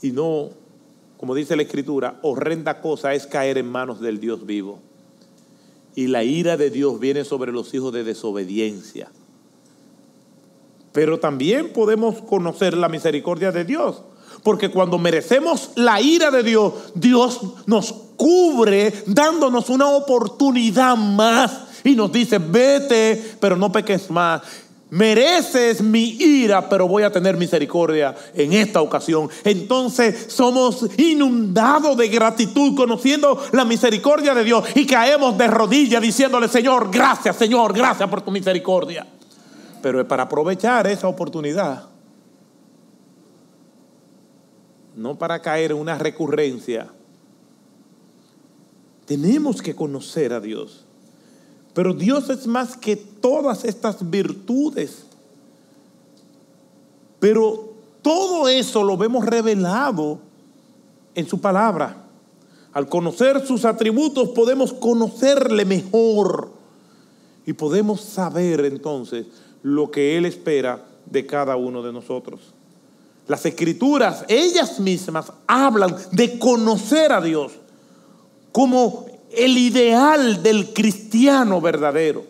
Y 0.00 0.10
no, 0.10 0.48
como 1.18 1.34
dice 1.34 1.54
la 1.54 1.64
escritura, 1.64 2.18
horrenda 2.22 2.80
cosa 2.80 3.12
es 3.12 3.26
caer 3.26 3.58
en 3.58 3.70
manos 3.70 4.00
del 4.00 4.20
Dios 4.20 4.46
vivo. 4.46 4.78
Y 5.94 6.06
la 6.06 6.24
ira 6.24 6.56
de 6.56 6.70
Dios 6.70 6.98
viene 6.98 7.26
sobre 7.26 7.52
los 7.52 7.74
hijos 7.74 7.92
de 7.92 8.04
desobediencia. 8.04 9.10
Pero 10.94 11.20
también 11.20 11.74
podemos 11.74 12.22
conocer 12.22 12.74
la 12.74 12.88
misericordia 12.88 13.52
de 13.52 13.66
Dios. 13.66 14.02
Porque 14.42 14.70
cuando 14.70 14.98
merecemos 14.98 15.70
la 15.76 16.00
ira 16.00 16.30
de 16.30 16.42
Dios, 16.42 16.72
Dios 16.94 17.40
nos 17.66 17.92
cubre 18.16 18.92
dándonos 19.06 19.68
una 19.68 19.88
oportunidad 19.88 20.96
más 20.96 21.52
y 21.84 21.94
nos 21.94 22.10
dice, 22.12 22.38
vete, 22.38 23.36
pero 23.40 23.56
no 23.56 23.70
peques 23.70 24.10
más. 24.10 24.42
Mereces 24.90 25.80
mi 25.80 26.16
ira, 26.20 26.68
pero 26.68 26.86
voy 26.86 27.02
a 27.02 27.10
tener 27.10 27.36
misericordia 27.38 28.14
en 28.34 28.52
esta 28.52 28.82
ocasión. 28.82 29.30
Entonces 29.42 30.26
somos 30.28 30.86
inundados 30.98 31.96
de 31.96 32.08
gratitud 32.08 32.76
conociendo 32.76 33.42
la 33.52 33.64
misericordia 33.64 34.34
de 34.34 34.44
Dios 34.44 34.64
y 34.74 34.86
caemos 34.86 35.38
de 35.38 35.46
rodillas 35.46 36.02
diciéndole, 36.02 36.46
Señor, 36.46 36.90
gracias, 36.92 37.36
Señor, 37.36 37.72
gracias 37.72 38.08
por 38.08 38.20
tu 38.20 38.30
misericordia. 38.30 39.06
Pero 39.80 40.00
es 40.00 40.06
para 40.06 40.24
aprovechar 40.24 40.86
esa 40.86 41.08
oportunidad. 41.08 41.91
No 44.96 45.18
para 45.18 45.40
caer 45.40 45.72
en 45.72 45.78
una 45.78 45.98
recurrencia 45.98 46.90
tenemos 49.06 49.60
que 49.60 49.74
conocer 49.74 50.32
a 50.32 50.40
Dios. 50.40 50.84
Pero 51.74 51.92
Dios 51.92 52.30
es 52.30 52.46
más 52.46 52.76
que 52.76 52.96
todas 52.96 53.64
estas 53.64 54.08
virtudes. 54.10 55.06
Pero 57.18 57.74
todo 58.00 58.48
eso 58.48 58.82
lo 58.82 58.96
vemos 58.96 59.24
revelado 59.24 60.18
en 61.14 61.26
su 61.28 61.40
palabra. 61.40 62.06
Al 62.72 62.88
conocer 62.88 63.46
sus 63.46 63.64
atributos 63.64 64.30
podemos 64.30 64.72
conocerle 64.72 65.64
mejor 65.64 66.50
y 67.44 67.52
podemos 67.52 68.00
saber 68.00 68.64
entonces 68.64 69.26
lo 69.62 69.90
que 69.90 70.16
Él 70.16 70.24
espera 70.24 70.84
de 71.06 71.26
cada 71.26 71.56
uno 71.56 71.82
de 71.82 71.92
nosotros. 71.92 72.51
Las 73.28 73.46
escrituras, 73.46 74.24
ellas 74.28 74.80
mismas, 74.80 75.32
hablan 75.46 75.96
de 76.10 76.38
conocer 76.38 77.12
a 77.12 77.20
Dios 77.20 77.52
como 78.50 79.06
el 79.30 79.56
ideal 79.56 80.42
del 80.42 80.72
cristiano 80.72 81.60
verdadero. 81.60 82.24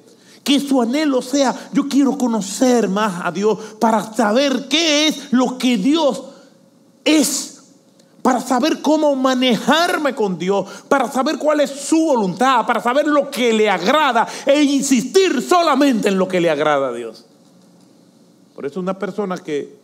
Que 0.45 0.61
su 0.61 0.83
anhelo 0.83 1.23
sea, 1.23 1.55
yo 1.73 1.89
quiero 1.89 2.19
conocer 2.19 2.89
más 2.89 3.25
a 3.25 3.31
Dios 3.31 3.59
para 3.81 4.13
saber 4.13 4.67
qué 4.69 5.09
es 5.09 5.33
lo 5.33 5.57
que 5.57 5.77
Dios 5.77 6.25
es 7.05 7.53
para 8.23 8.41
saber 8.41 8.81
cómo 8.81 9.15
manejarme 9.17 10.15
con 10.15 10.39
Dios, 10.39 10.69
para 10.89 11.11
saber 11.11 11.39
cuál 11.39 11.61
es 11.61 11.71
su 11.71 11.99
voluntad, 12.07 12.65
para 12.65 12.81
saber 12.81 13.07
lo 13.07 13.31
que 13.31 13.53
le 13.53 13.69
agrada 13.69 14.27
e 14.47 14.63
insistir 14.63 15.43
solamente 15.43 16.09
en 16.09 16.17
lo 16.17 16.29
que 16.29 16.41
le 16.41 16.49
agrada 16.49 16.89
a 16.89 16.93
Dios. 16.93 17.27
Por 18.55 18.65
eso 18.65 18.79
una 18.79 18.97
persona 18.97 19.37
que 19.39 19.82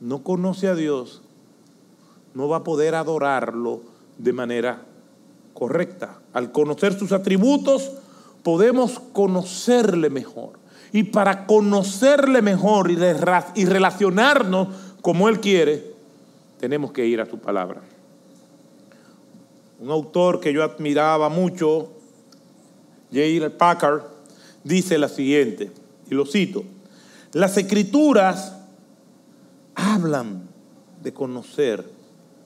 no 0.00 0.22
conoce 0.22 0.68
a 0.68 0.74
Dios 0.74 1.22
no 2.36 2.48
va 2.48 2.58
a 2.58 2.64
poder 2.64 2.94
adorarlo 2.94 3.80
de 4.18 4.34
manera 4.34 4.82
correcta. 5.54 6.20
Al 6.34 6.52
conocer 6.52 6.92
sus 6.92 7.12
atributos 7.12 7.92
podemos 8.42 9.00
conocerle 9.14 10.10
mejor. 10.10 10.58
Y 10.92 11.04
para 11.04 11.46
conocerle 11.46 12.42
mejor 12.42 12.90
y, 12.90 13.64
relacionarnos 13.64 14.68
como 15.00 15.30
Él 15.30 15.40
quiere, 15.40 15.94
tenemos 16.60 16.92
que 16.92 17.06
ir 17.06 17.22
a 17.22 17.26
su 17.26 17.38
palabra. 17.38 17.80
Un 19.80 19.90
autor 19.90 20.38
que 20.38 20.52
yo 20.52 20.62
admiraba 20.62 21.30
mucho, 21.30 21.90
J. 23.12 23.50
Packard, 23.56 24.02
dice 24.62 24.98
la 24.98 25.08
siguiente, 25.08 25.72
y 26.10 26.14
lo 26.14 26.26
cito, 26.26 26.64
las 27.32 27.56
escrituras 27.56 28.55
hablan 29.76 30.48
de 31.02 31.12
conocer 31.12 31.88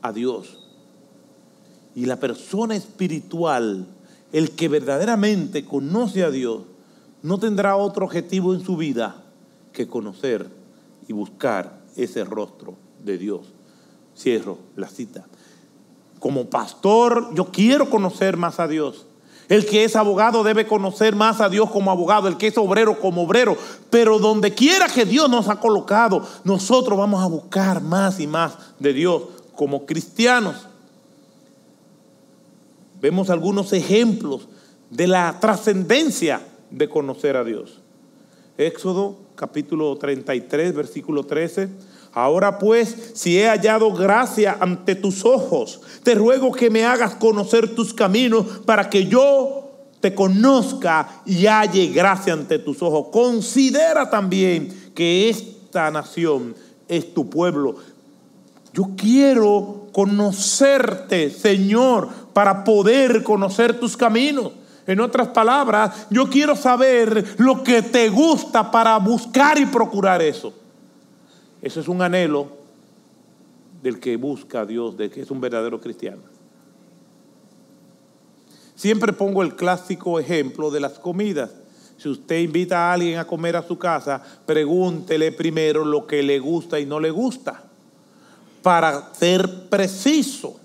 a 0.02 0.12
Dios. 0.12 0.58
Y 1.94 2.04
la 2.04 2.16
persona 2.16 2.76
espiritual, 2.76 3.86
el 4.32 4.50
que 4.50 4.68
verdaderamente 4.68 5.64
conoce 5.64 6.22
a 6.22 6.30
Dios, 6.30 6.62
no 7.22 7.38
tendrá 7.38 7.76
otro 7.76 8.04
objetivo 8.04 8.54
en 8.54 8.64
su 8.64 8.76
vida 8.76 9.24
que 9.72 9.86
conocer 9.86 10.48
y 11.08 11.12
buscar 11.12 11.80
ese 11.96 12.24
rostro 12.24 12.76
de 13.04 13.18
Dios. 13.18 13.46
Cierro 14.16 14.58
la 14.76 14.88
cita. 14.88 15.26
Como 16.18 16.50
pastor, 16.50 17.34
yo 17.34 17.46
quiero 17.46 17.88
conocer 17.88 18.36
más 18.36 18.60
a 18.60 18.68
Dios. 18.68 19.06
El 19.50 19.66
que 19.66 19.82
es 19.82 19.96
abogado 19.96 20.44
debe 20.44 20.64
conocer 20.64 21.16
más 21.16 21.40
a 21.40 21.48
Dios 21.48 21.72
como 21.72 21.90
abogado, 21.90 22.28
el 22.28 22.36
que 22.36 22.46
es 22.46 22.56
obrero 22.56 23.00
como 23.00 23.24
obrero. 23.24 23.56
Pero 23.90 24.20
donde 24.20 24.54
quiera 24.54 24.86
que 24.86 25.04
Dios 25.04 25.28
nos 25.28 25.48
ha 25.48 25.58
colocado, 25.58 26.24
nosotros 26.44 26.96
vamos 26.96 27.20
a 27.20 27.26
buscar 27.26 27.82
más 27.82 28.20
y 28.20 28.28
más 28.28 28.56
de 28.78 28.92
Dios 28.92 29.24
como 29.56 29.86
cristianos. 29.86 30.68
Vemos 33.02 33.28
algunos 33.28 33.72
ejemplos 33.72 34.46
de 34.88 35.08
la 35.08 35.40
trascendencia 35.40 36.46
de 36.70 36.88
conocer 36.88 37.36
a 37.36 37.42
Dios. 37.42 37.80
Éxodo 38.56 39.16
capítulo 39.34 39.96
33, 39.96 40.74
versículo 40.76 41.24
13 41.24 41.70
Ahora 42.12 42.58
pues, 42.58 43.12
si 43.14 43.38
he 43.38 43.48
hallado 43.48 43.92
gracia 43.92 44.56
ante 44.60 44.96
tus 44.96 45.24
ojos, 45.24 45.80
te 46.02 46.14
ruego 46.14 46.50
que 46.50 46.68
me 46.68 46.84
hagas 46.84 47.14
conocer 47.14 47.74
tus 47.74 47.94
caminos 47.94 48.46
para 48.66 48.90
que 48.90 49.06
yo 49.06 49.70
te 50.00 50.14
conozca 50.14 51.22
y 51.24 51.46
halle 51.46 51.88
gracia 51.88 52.32
ante 52.32 52.58
tus 52.58 52.82
ojos. 52.82 53.08
Considera 53.12 54.10
también 54.10 54.92
que 54.94 55.28
esta 55.28 55.90
nación 55.90 56.56
es 56.88 57.14
tu 57.14 57.30
pueblo. 57.30 57.76
Yo 58.72 58.90
quiero 58.96 59.88
conocerte, 59.92 61.30
Señor, 61.30 62.08
para 62.32 62.64
poder 62.64 63.22
conocer 63.22 63.78
tus 63.78 63.96
caminos. 63.96 64.52
En 64.86 65.00
otras 65.00 65.28
palabras, 65.28 66.06
yo 66.10 66.28
quiero 66.28 66.56
saber 66.56 67.36
lo 67.38 67.62
que 67.62 67.82
te 67.82 68.08
gusta 68.08 68.70
para 68.70 68.96
buscar 68.98 69.58
y 69.58 69.66
procurar 69.66 70.22
eso. 70.22 70.52
Eso 71.62 71.80
es 71.80 71.88
un 71.88 72.02
anhelo 72.02 72.48
del 73.82 74.00
que 74.00 74.16
busca 74.16 74.60
a 74.60 74.66
Dios, 74.66 74.96
de 74.96 75.10
que 75.10 75.22
es 75.22 75.30
un 75.30 75.40
verdadero 75.40 75.80
cristiano. 75.80 76.22
Siempre 78.74 79.12
pongo 79.12 79.42
el 79.42 79.56
clásico 79.56 80.18
ejemplo 80.18 80.70
de 80.70 80.80
las 80.80 80.98
comidas. 80.98 81.50
Si 81.98 82.08
usted 82.08 82.38
invita 82.38 82.78
a 82.78 82.94
alguien 82.94 83.18
a 83.18 83.26
comer 83.26 83.56
a 83.56 83.62
su 83.62 83.78
casa, 83.78 84.22
pregúntele 84.46 85.32
primero 85.32 85.84
lo 85.84 86.06
que 86.06 86.22
le 86.22 86.38
gusta 86.38 86.80
y 86.80 86.86
no 86.86 86.98
le 86.98 87.10
gusta, 87.10 87.62
para 88.62 89.12
ser 89.12 89.68
preciso. 89.68 90.58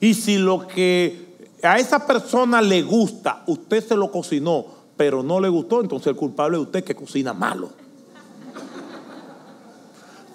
Y 0.00 0.14
si 0.14 0.38
lo 0.38 0.68
que 0.68 1.26
a 1.64 1.78
esa 1.78 2.06
persona 2.06 2.62
le 2.62 2.82
gusta, 2.82 3.42
usted 3.46 3.84
se 3.84 3.96
lo 3.96 4.12
cocinó, 4.12 4.66
pero 4.96 5.24
no 5.24 5.40
le 5.40 5.48
gustó, 5.48 5.80
entonces 5.80 6.06
el 6.08 6.16
culpable 6.16 6.58
es 6.58 6.62
usted 6.62 6.84
que 6.84 6.94
cocina 6.94 7.32
malo. 7.32 7.85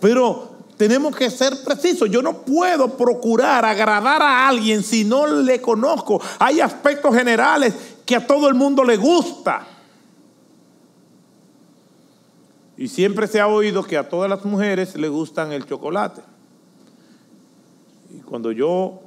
Pero 0.02 0.50
tenemos 0.76 1.16
que 1.16 1.30
ser 1.30 1.64
precisos. 1.64 2.10
Yo 2.10 2.24
no 2.24 2.42
puedo 2.42 2.98
procurar 2.98 3.64
agradar 3.64 4.22
a 4.22 4.48
alguien 4.48 4.82
si 4.82 5.06
no 5.06 5.28
le 5.28 5.62
conozco. 5.62 6.20
Hay 6.40 6.60
aspectos 6.60 7.16
generales 7.16 7.76
que 8.04 8.16
a 8.16 8.26
todo 8.26 8.50
el 8.50 8.56
mundo 8.56 8.84
le 8.84 8.98
gusta. 8.98 9.68
Y 12.76 12.88
siempre 12.88 13.28
se 13.28 13.40
ha 13.40 13.48
oído 13.48 13.84
que 13.84 13.96
a 13.96 14.10
todas 14.10 14.28
las 14.28 14.44
mujeres 14.44 14.96
le 14.96 15.08
gustan 15.08 15.52
el 15.52 15.68
chocolate. 15.68 16.22
Y 18.10 18.22
cuando 18.22 18.52
yo 18.52 19.02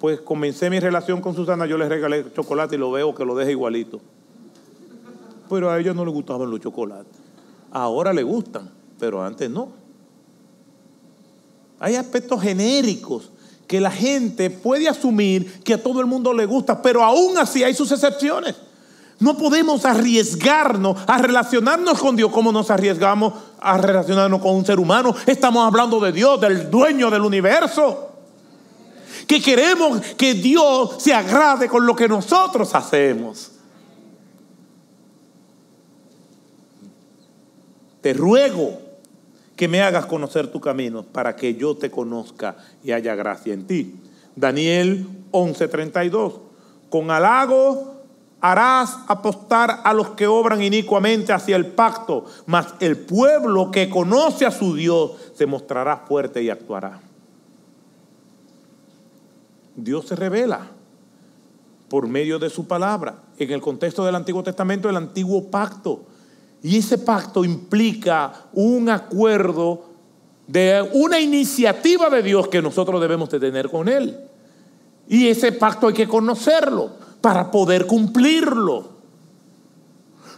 pues 0.00 0.20
comencé 0.20 0.68
mi 0.68 0.80
relación 0.80 1.20
con 1.20 1.36
Susana, 1.36 1.66
yo 1.66 1.78
le 1.78 1.88
regalé 1.88 2.24
chocolate 2.32 2.74
y 2.74 2.78
lo 2.78 2.90
veo 2.90 3.14
que 3.14 3.24
lo 3.24 3.36
deja 3.36 3.52
igualito. 3.52 4.00
Pero 5.48 5.70
a 5.70 5.78
ella 5.78 5.94
no 5.94 6.04
le 6.04 6.10
gustaban 6.10 6.50
los 6.50 6.58
chocolates. 6.58 7.12
Ahora 7.70 8.12
le 8.12 8.24
gustan, 8.24 8.68
pero 8.98 9.22
antes 9.22 9.48
no. 9.48 9.79
Hay 11.80 11.96
aspectos 11.96 12.42
genéricos 12.42 13.30
que 13.66 13.80
la 13.80 13.90
gente 13.90 14.50
puede 14.50 14.88
asumir 14.88 15.62
que 15.62 15.74
a 15.74 15.82
todo 15.82 16.00
el 16.00 16.06
mundo 16.06 16.34
le 16.34 16.44
gusta, 16.44 16.82
pero 16.82 17.02
aún 17.02 17.38
así 17.38 17.64
hay 17.64 17.72
sus 17.72 17.90
excepciones. 17.90 18.54
No 19.18 19.36
podemos 19.36 19.84
arriesgarnos 19.84 20.96
a 21.06 21.18
relacionarnos 21.18 21.98
con 21.98 22.16
Dios 22.16 22.30
como 22.32 22.52
nos 22.52 22.70
arriesgamos 22.70 23.32
a 23.58 23.78
relacionarnos 23.78 24.40
con 24.40 24.56
un 24.56 24.64
ser 24.64 24.78
humano. 24.78 25.14
Estamos 25.26 25.66
hablando 25.66 26.00
de 26.00 26.12
Dios, 26.12 26.40
del 26.40 26.70
dueño 26.70 27.10
del 27.10 27.22
universo. 27.22 28.08
Que 29.26 29.40
queremos 29.40 30.00
que 30.16 30.34
Dios 30.34 30.96
se 30.98 31.14
agrade 31.14 31.68
con 31.68 31.86
lo 31.86 31.94
que 31.94 32.08
nosotros 32.08 32.74
hacemos. 32.74 33.52
Te 38.00 38.14
ruego 38.14 38.89
que 39.60 39.68
me 39.68 39.82
hagas 39.82 40.06
conocer 40.06 40.50
tu 40.50 40.58
camino 40.58 41.02
para 41.02 41.36
que 41.36 41.54
yo 41.54 41.76
te 41.76 41.90
conozca 41.90 42.56
y 42.82 42.92
haya 42.92 43.14
gracia 43.14 43.52
en 43.52 43.66
ti. 43.66 43.94
Daniel 44.34 45.06
11:32. 45.32 46.40
Con 46.88 47.10
halago 47.10 48.00
harás 48.40 48.96
apostar 49.06 49.82
a 49.84 49.92
los 49.92 50.12
que 50.12 50.26
obran 50.26 50.62
inicuamente 50.62 51.34
hacia 51.34 51.56
el 51.56 51.66
pacto, 51.66 52.24
mas 52.46 52.68
el 52.80 52.96
pueblo 52.96 53.70
que 53.70 53.90
conoce 53.90 54.46
a 54.46 54.50
su 54.50 54.74
Dios 54.74 55.12
se 55.34 55.44
mostrará 55.44 55.98
fuerte 56.08 56.42
y 56.42 56.48
actuará. 56.48 56.98
Dios 59.76 60.06
se 60.06 60.16
revela 60.16 60.68
por 61.90 62.08
medio 62.08 62.38
de 62.38 62.48
su 62.48 62.66
palabra. 62.66 63.24
En 63.38 63.50
el 63.50 63.60
contexto 63.60 64.06
del 64.06 64.14
Antiguo 64.14 64.42
Testamento, 64.42 64.88
el 64.88 64.96
antiguo 64.96 65.50
pacto 65.50 66.06
y 66.62 66.78
ese 66.78 66.98
pacto 66.98 67.44
implica 67.44 68.32
un 68.52 68.88
acuerdo 68.88 69.84
de 70.46 70.86
una 70.92 71.18
iniciativa 71.20 72.10
de 72.10 72.22
Dios 72.22 72.48
que 72.48 72.60
nosotros 72.60 73.00
debemos 73.00 73.30
de 73.30 73.40
tener 73.40 73.70
con 73.70 73.88
Él. 73.88 74.18
Y 75.08 75.28
ese 75.28 75.52
pacto 75.52 75.88
hay 75.88 75.94
que 75.94 76.08
conocerlo 76.08 76.90
para 77.20 77.50
poder 77.50 77.86
cumplirlo. 77.86 78.90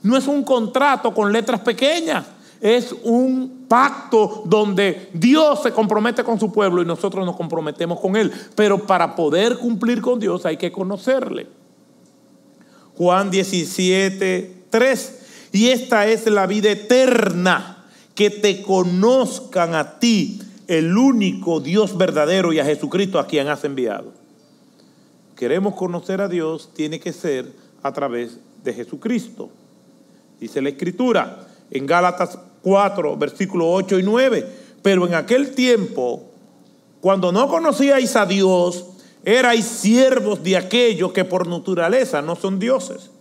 No 0.03 0.17
es 0.17 0.27
un 0.27 0.45
contrato 0.45 1.13
con 1.15 1.33
letras 1.33 1.61
pequeñas, 1.61 2.27
es 2.61 2.95
un 3.05 3.67
pacto 3.69 4.43
donde 4.45 5.11
Dios 5.13 5.63
se 5.63 5.73
compromete 5.73 6.23
con 6.23 6.39
su 6.39 6.53
pueblo 6.53 6.83
y 6.83 6.87
nosotros 6.87 7.25
nos 7.27 7.37
comprometemos 7.37 7.99
con 7.99 8.15
Él. 8.17 8.33
Pero 8.55 8.87
para 8.87 9.17
poder 9.17 9.59
cumplir 9.59 10.01
con 10.01 10.21
Dios 10.21 10.47
hay 10.47 10.57
que 10.57 10.71
conocerle. 10.71 11.49
Juan 12.95 13.31
17, 13.31 14.65
3 14.71 15.22
y 15.53 15.69
esta 15.69 16.07
es 16.07 16.27
la 16.27 16.47
vida 16.47 16.71
eterna, 16.71 17.85
que 18.15 18.31
te 18.31 18.63
conozcan 18.63 19.75
a 19.75 19.99
ti, 19.99 20.41
el 20.67 20.97
único 20.97 21.61
Dios 21.61 21.97
verdadero, 21.97 22.53
y 22.53 22.59
a 22.59 22.65
Jesucristo 22.65 23.19
a 23.19 23.27
quien 23.27 23.49
has 23.49 23.65
enviado. 23.65 24.13
queremos 25.37 25.75
conocer 25.75 26.21
a 26.21 26.29
Dios, 26.29 26.71
tiene 26.73 27.01
que 27.01 27.13
ser 27.13 27.53
a 27.83 27.93
través 27.93 28.39
de 28.63 28.73
Jesucristo. 28.73 29.51
Dice 30.41 30.63
la 30.63 30.69
Escritura 30.71 31.47
en 31.71 31.87
Gálatas 31.87 32.39
4, 32.63 33.17
versículos 33.17 33.67
8 33.71 33.99
y 33.99 34.03
9. 34.03 34.47
Pero 34.83 35.07
en 35.07 35.15
aquel 35.15 35.55
tiempo, 35.55 36.23
cuando 37.01 37.33
no 37.33 37.49
conocíais 37.49 38.15
a 38.17 38.27
Dios, 38.27 38.87
erais 39.25 39.65
siervos 39.65 40.43
de 40.43 40.57
aquellos 40.57 41.13
que 41.13 41.25
por 41.25 41.47
naturaleza 41.47 42.23
no 42.23 42.37
son 42.37 42.59
dioses. 42.59 43.12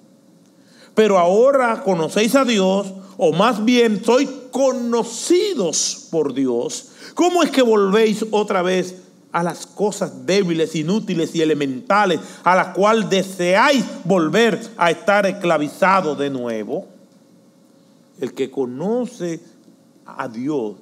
Pero 0.95 1.17
ahora 1.17 1.81
conocéis 1.83 2.35
a 2.35 2.45
Dios, 2.45 2.93
o 3.17 3.31
más 3.31 3.63
bien 3.63 4.03
sois 4.03 4.29
conocidos 4.51 6.07
por 6.11 6.33
Dios. 6.33 6.89
¿Cómo 7.13 7.43
es 7.43 7.51
que 7.51 7.61
volvéis 7.61 8.25
otra 8.31 8.61
vez 8.61 8.95
a 9.31 9.43
las 9.43 9.65
cosas 9.65 10.25
débiles, 10.25 10.75
inútiles 10.75 11.33
y 11.35 11.41
elementales, 11.41 12.19
a 12.43 12.55
las 12.55 12.67
cuales 12.75 13.09
deseáis 13.09 13.85
volver 14.03 14.59
a 14.77 14.91
estar 14.91 15.25
esclavizados 15.25 16.17
de 16.17 16.29
nuevo? 16.29 16.87
El 18.19 18.33
que 18.33 18.51
conoce 18.51 19.39
a 20.05 20.27
Dios 20.27 20.75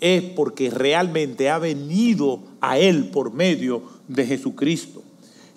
es 0.00 0.22
porque 0.22 0.70
realmente 0.70 1.50
ha 1.50 1.58
venido 1.58 2.40
a 2.60 2.78
Él 2.78 3.08
por 3.10 3.32
medio 3.32 3.82
de 4.06 4.26
Jesucristo. 4.26 5.02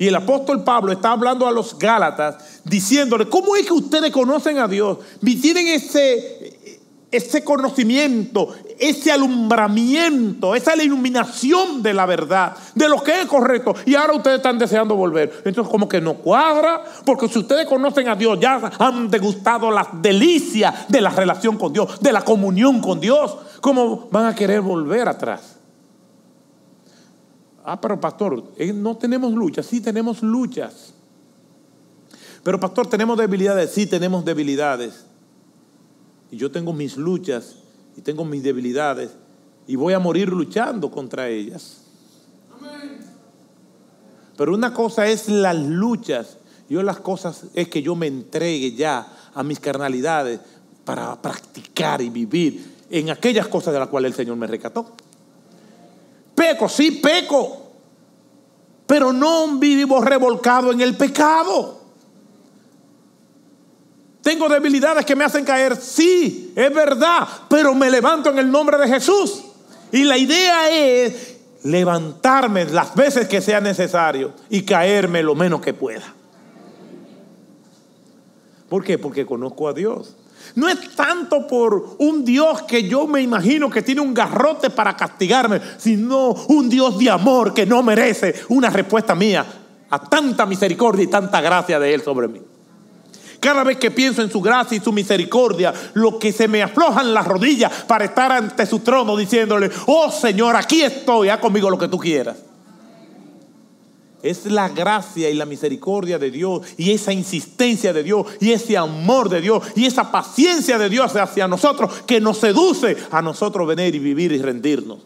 Y 0.01 0.07
el 0.07 0.15
apóstol 0.15 0.63
Pablo 0.63 0.91
está 0.91 1.11
hablando 1.11 1.45
a 1.45 1.51
los 1.51 1.77
Gálatas 1.77 2.61
diciéndole, 2.63 3.29
¿cómo 3.29 3.55
es 3.55 3.67
que 3.67 3.73
ustedes 3.73 4.09
conocen 4.09 4.57
a 4.57 4.67
Dios? 4.67 4.97
Y 5.21 5.35
tienen 5.35 5.67
ese, 5.67 6.79
ese 7.11 7.43
conocimiento, 7.43 8.47
ese 8.79 9.11
alumbramiento, 9.11 10.55
esa 10.55 10.75
iluminación 10.75 11.83
de 11.83 11.93
la 11.93 12.07
verdad, 12.07 12.57
de 12.73 12.89
lo 12.89 13.03
que 13.03 13.21
es 13.21 13.27
correcto. 13.27 13.75
Y 13.85 13.93
ahora 13.93 14.13
ustedes 14.15 14.37
están 14.37 14.57
deseando 14.57 14.95
volver. 14.95 15.43
Entonces 15.45 15.69
como 15.69 15.87
que 15.87 16.01
no 16.01 16.15
cuadra, 16.15 16.81
porque 17.05 17.27
si 17.27 17.37
ustedes 17.37 17.67
conocen 17.67 18.07
a 18.07 18.15
Dios, 18.15 18.39
ya 18.39 18.59
han 18.79 19.07
degustado 19.11 19.69
las 19.69 20.01
delicias 20.01 20.87
de 20.87 20.99
la 20.99 21.11
relación 21.11 21.59
con 21.59 21.73
Dios, 21.73 21.99
de 21.99 22.11
la 22.11 22.25
comunión 22.25 22.81
con 22.81 22.99
Dios, 22.99 23.37
¿cómo 23.61 24.07
van 24.09 24.25
a 24.25 24.33
querer 24.33 24.61
volver 24.61 25.07
atrás? 25.07 25.60
Ah, 27.63 27.79
pero 27.79 27.99
pastor, 27.99 28.51
eh, 28.57 28.73
no 28.73 28.97
tenemos 28.97 29.33
luchas. 29.33 29.65
Sí, 29.65 29.81
tenemos 29.81 30.21
luchas. 30.21 30.93
Pero 32.43 32.59
pastor, 32.59 32.87
tenemos 32.87 33.17
debilidades. 33.17 33.71
Sí, 33.71 33.85
tenemos 33.85 34.25
debilidades. 34.25 35.05
Y 36.31 36.37
yo 36.37 36.51
tengo 36.51 36.73
mis 36.73 36.97
luchas 36.97 37.57
y 37.95 38.01
tengo 38.01 38.25
mis 38.25 38.41
debilidades. 38.41 39.11
Y 39.67 39.75
voy 39.75 39.93
a 39.93 39.99
morir 39.99 40.29
luchando 40.29 40.89
contra 40.89 41.29
ellas. 41.29 41.81
Pero 44.37 44.53
una 44.53 44.73
cosa 44.73 45.07
es 45.07 45.29
las 45.29 45.55
luchas. 45.55 46.37
Y 46.67 46.77
otra 46.77 46.95
cosas 46.95 47.45
es 47.53 47.67
que 47.67 47.81
yo 47.81 47.95
me 47.95 48.07
entregue 48.07 48.73
ya 48.73 49.07
a 49.33 49.43
mis 49.43 49.59
carnalidades 49.59 50.39
para 50.85 51.21
practicar 51.21 52.01
y 52.01 52.09
vivir 52.09 52.85
en 52.89 53.09
aquellas 53.09 53.47
cosas 53.47 53.73
de 53.73 53.79
las 53.79 53.89
cuales 53.89 54.11
el 54.11 54.15
Señor 54.15 54.37
me 54.37 54.47
recató. 54.47 54.95
Peco, 56.35 56.69
sí, 56.69 56.91
peco. 56.91 57.57
Pero 58.87 59.13
no 59.13 59.57
vivo 59.57 60.01
revolcado 60.01 60.71
en 60.71 60.81
el 60.81 60.95
pecado. 60.95 61.81
Tengo 64.21 64.47
debilidades 64.47 65.05
que 65.05 65.15
me 65.15 65.23
hacen 65.23 65.43
caer, 65.43 65.75
sí, 65.75 66.53
es 66.55 66.73
verdad, 66.73 67.27
pero 67.49 67.73
me 67.73 67.89
levanto 67.89 68.29
en 68.29 68.37
el 68.37 68.51
nombre 68.51 68.77
de 68.77 68.87
Jesús. 68.87 69.43
Y 69.91 70.03
la 70.03 70.17
idea 70.17 70.69
es 70.69 71.37
levantarme 71.63 72.65
las 72.65 72.93
veces 72.95 73.27
que 73.27 73.41
sea 73.41 73.59
necesario 73.59 74.33
y 74.49 74.61
caerme 74.61 75.23
lo 75.23 75.35
menos 75.35 75.61
que 75.61 75.73
pueda. 75.73 76.13
¿Por 78.69 78.83
qué? 78.83 78.97
Porque 78.97 79.25
conozco 79.25 79.67
a 79.67 79.73
Dios. 79.73 80.15
No 80.55 80.67
es 80.67 80.95
tanto 80.95 81.47
por 81.47 81.95
un 81.99 82.25
Dios 82.25 82.63
que 82.63 82.87
yo 82.87 83.07
me 83.07 83.21
imagino 83.21 83.69
que 83.69 83.81
tiene 83.81 84.01
un 84.01 84.13
garrote 84.13 84.69
para 84.69 84.95
castigarme, 84.95 85.61
sino 85.77 86.29
un 86.47 86.69
Dios 86.69 86.97
de 86.97 87.09
amor 87.09 87.53
que 87.53 87.65
no 87.65 87.81
merece 87.83 88.35
una 88.49 88.69
respuesta 88.69 89.15
mía 89.15 89.45
a 89.89 89.99
tanta 89.99 90.45
misericordia 90.45 91.03
y 91.03 91.07
tanta 91.07 91.41
gracia 91.41 91.79
de 91.79 91.93
Él 91.93 92.01
sobre 92.01 92.27
mí. 92.27 92.41
Cada 93.39 93.63
vez 93.63 93.77
que 93.77 93.89
pienso 93.89 94.21
en 94.21 94.29
su 94.29 94.39
gracia 94.39 94.77
y 94.77 94.81
su 94.81 94.91
misericordia, 94.91 95.73
lo 95.93 96.19
que 96.19 96.31
se 96.31 96.47
me 96.47 96.61
aflojan 96.61 97.13
las 97.13 97.25
rodillas 97.27 97.71
para 97.87 98.05
estar 98.05 98.31
ante 98.31 98.65
su 98.67 98.79
trono 98.79 99.17
diciéndole, 99.17 99.71
oh 99.87 100.11
Señor, 100.11 100.55
aquí 100.55 100.83
estoy, 100.83 101.29
haz 101.29 101.39
conmigo 101.39 101.69
lo 101.69 101.77
que 101.77 101.87
tú 101.87 101.97
quieras. 101.97 102.37
Es 104.23 104.45
la 104.45 104.69
gracia 104.69 105.29
y 105.29 105.33
la 105.33 105.45
misericordia 105.45 106.19
de 106.19 106.29
Dios 106.29 106.67
y 106.77 106.91
esa 106.91 107.11
insistencia 107.11 107.91
de 107.91 108.03
Dios 108.03 108.27
y 108.39 108.51
ese 108.51 108.77
amor 108.77 109.29
de 109.29 109.41
Dios 109.41 109.63
y 109.75 109.85
esa 109.85 110.11
paciencia 110.11 110.77
de 110.77 110.89
Dios 110.89 111.15
hacia 111.15 111.47
nosotros 111.47 112.03
que 112.05 112.21
nos 112.21 112.37
seduce 112.37 112.97
a 113.09 113.21
nosotros 113.21 113.67
venir 113.67 113.95
y 113.95 113.99
vivir 113.99 114.31
y 114.31 114.41
rendirnos. 114.41 114.99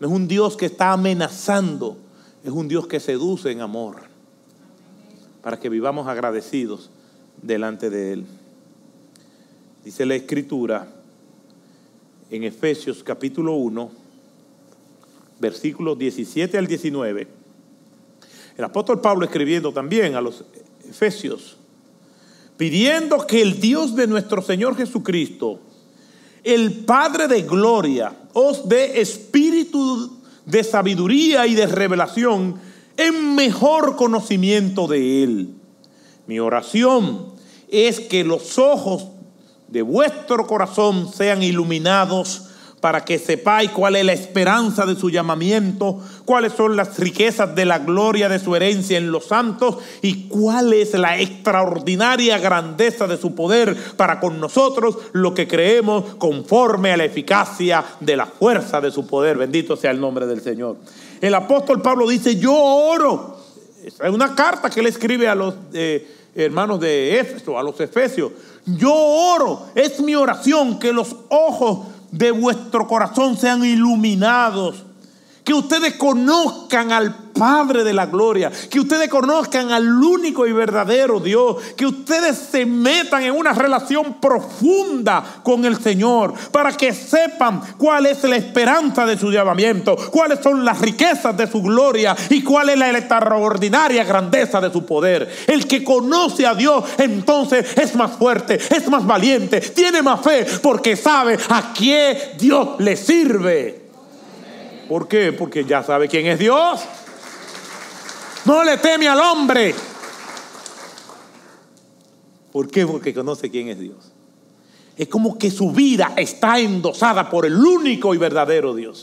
No 0.00 0.06
es 0.06 0.12
un 0.12 0.26
Dios 0.26 0.56
que 0.56 0.66
está 0.66 0.92
amenazando, 0.92 1.98
es 2.42 2.50
un 2.50 2.66
Dios 2.66 2.86
que 2.86 3.00
seduce 3.00 3.50
en 3.50 3.60
amor 3.60 4.02
para 5.42 5.60
que 5.60 5.68
vivamos 5.68 6.06
agradecidos 6.06 6.90
delante 7.42 7.90
de 7.90 8.12
Él. 8.14 8.26
Dice 9.84 10.06
la 10.06 10.14
Escritura 10.14 10.88
en 12.30 12.44
Efesios 12.44 13.04
capítulo 13.04 13.52
1, 13.54 13.90
versículos 15.40 15.98
17 15.98 16.56
al 16.56 16.66
19 16.66 17.43
el 18.56 18.64
apóstol 18.64 19.00
Pablo 19.00 19.24
escribiendo 19.24 19.72
también 19.72 20.14
a 20.14 20.20
los 20.20 20.44
Efesios, 20.88 21.56
pidiendo 22.56 23.26
que 23.26 23.42
el 23.42 23.60
Dios 23.60 23.96
de 23.96 24.06
nuestro 24.06 24.42
Señor 24.42 24.76
Jesucristo, 24.76 25.60
el 26.44 26.84
Padre 26.84 27.26
de 27.26 27.42
gloria, 27.42 28.14
os 28.32 28.68
dé 28.68 29.00
espíritu 29.00 30.18
de 30.44 30.62
sabiduría 30.62 31.46
y 31.46 31.54
de 31.54 31.66
revelación 31.66 32.60
en 32.96 33.34
mejor 33.34 33.96
conocimiento 33.96 34.86
de 34.86 35.24
Él. 35.24 35.54
Mi 36.26 36.38
oración 36.38 37.32
es 37.68 38.00
que 38.00 38.24
los 38.24 38.58
ojos 38.58 39.08
de 39.68 39.82
vuestro 39.82 40.46
corazón 40.46 41.12
sean 41.12 41.42
iluminados 41.42 42.43
para 42.84 43.02
que 43.02 43.18
sepáis 43.18 43.70
cuál 43.70 43.96
es 43.96 44.04
la 44.04 44.12
esperanza 44.12 44.84
de 44.84 44.94
su 44.94 45.08
llamamiento, 45.08 46.02
cuáles 46.26 46.52
son 46.52 46.76
las 46.76 46.98
riquezas 46.98 47.54
de 47.54 47.64
la 47.64 47.78
gloria 47.78 48.28
de 48.28 48.38
su 48.38 48.54
herencia 48.54 48.98
en 48.98 49.10
los 49.10 49.24
santos 49.24 49.78
y 50.02 50.28
cuál 50.28 50.74
es 50.74 50.92
la 50.92 51.18
extraordinaria 51.18 52.36
grandeza 52.36 53.06
de 53.06 53.16
su 53.16 53.34
poder 53.34 53.74
para 53.96 54.20
con 54.20 54.38
nosotros, 54.38 54.98
lo 55.12 55.32
que 55.32 55.48
creemos 55.48 56.16
conforme 56.18 56.92
a 56.92 56.98
la 56.98 57.06
eficacia 57.06 57.82
de 58.00 58.18
la 58.18 58.26
fuerza 58.26 58.82
de 58.82 58.90
su 58.90 59.06
poder. 59.06 59.38
Bendito 59.38 59.76
sea 59.76 59.90
el 59.90 59.98
nombre 59.98 60.26
del 60.26 60.42
Señor. 60.42 60.76
El 61.22 61.34
apóstol 61.34 61.80
Pablo 61.80 62.06
dice, 62.06 62.36
yo 62.36 62.54
oro. 62.54 63.38
Es 63.82 63.98
una 64.12 64.34
carta 64.34 64.68
que 64.68 64.82
le 64.82 64.90
escribe 64.90 65.26
a 65.26 65.34
los 65.34 65.54
eh, 65.72 66.06
hermanos 66.34 66.80
de 66.80 67.18
Éfeso, 67.18 67.58
a 67.58 67.62
los 67.62 67.80
efesios. 67.80 68.32
Yo 68.66 68.92
oro, 68.94 69.68
es 69.74 70.00
mi 70.00 70.14
oración 70.14 70.78
que 70.78 70.92
los 70.92 71.16
ojos 71.30 71.93
de 72.14 72.30
vuestro 72.30 72.86
corazón 72.86 73.36
sean 73.36 73.64
iluminados. 73.64 74.84
Que 75.42 75.52
ustedes 75.52 75.94
conozcan 75.94 76.92
al 76.92 77.23
Padre 77.34 77.84
de 77.84 77.92
la 77.92 78.06
gloria, 78.06 78.50
que 78.70 78.80
ustedes 78.80 79.08
conozcan 79.08 79.72
al 79.72 79.88
único 79.88 80.46
y 80.46 80.52
verdadero 80.52 81.20
Dios, 81.20 81.56
que 81.76 81.86
ustedes 81.86 82.36
se 82.36 82.64
metan 82.64 83.24
en 83.24 83.34
una 83.34 83.52
relación 83.52 84.14
profunda 84.20 85.40
con 85.42 85.64
el 85.64 85.80
Señor, 85.80 86.32
para 86.52 86.72
que 86.72 86.92
sepan 86.92 87.60
cuál 87.76 88.06
es 88.06 88.22
la 88.24 88.36
esperanza 88.36 89.04
de 89.04 89.18
su 89.18 89.30
llamamiento, 89.30 89.96
cuáles 90.10 90.38
son 90.40 90.64
las 90.64 90.80
riquezas 90.80 91.36
de 91.36 91.46
su 91.46 91.60
gloria 91.60 92.16
y 92.30 92.42
cuál 92.42 92.70
es 92.70 92.78
la 92.78 92.90
extraordinaria 92.90 94.04
grandeza 94.04 94.60
de 94.60 94.72
su 94.72 94.86
poder. 94.86 95.28
El 95.46 95.66
que 95.66 95.82
conoce 95.82 96.46
a 96.46 96.54
Dios 96.54 96.84
entonces 96.98 97.76
es 97.76 97.94
más 97.96 98.12
fuerte, 98.12 98.54
es 98.54 98.88
más 98.88 99.04
valiente, 99.04 99.60
tiene 99.60 100.02
más 100.02 100.20
fe, 100.20 100.46
porque 100.62 100.96
sabe 100.96 101.38
a 101.48 101.72
quién 101.76 102.16
Dios 102.38 102.76
le 102.78 102.96
sirve. 102.96 103.82
¿Por 104.88 105.08
qué? 105.08 105.32
Porque 105.32 105.64
ya 105.64 105.82
sabe 105.82 106.08
quién 106.08 106.26
es 106.26 106.38
Dios. 106.38 106.80
No 108.44 108.62
le 108.62 108.76
teme 108.76 109.08
al 109.08 109.20
hombre. 109.20 109.74
¿Por 112.52 112.70
qué? 112.70 112.86
Porque 112.86 113.14
conoce 113.14 113.50
quién 113.50 113.68
es 113.68 113.80
Dios. 113.80 114.12
Es 114.96 115.08
como 115.08 115.38
que 115.38 115.50
su 115.50 115.72
vida 115.72 116.12
está 116.16 116.60
endosada 116.60 117.28
por 117.28 117.46
el 117.46 117.56
único 117.56 118.14
y 118.14 118.18
verdadero 118.18 118.74
Dios. 118.74 119.02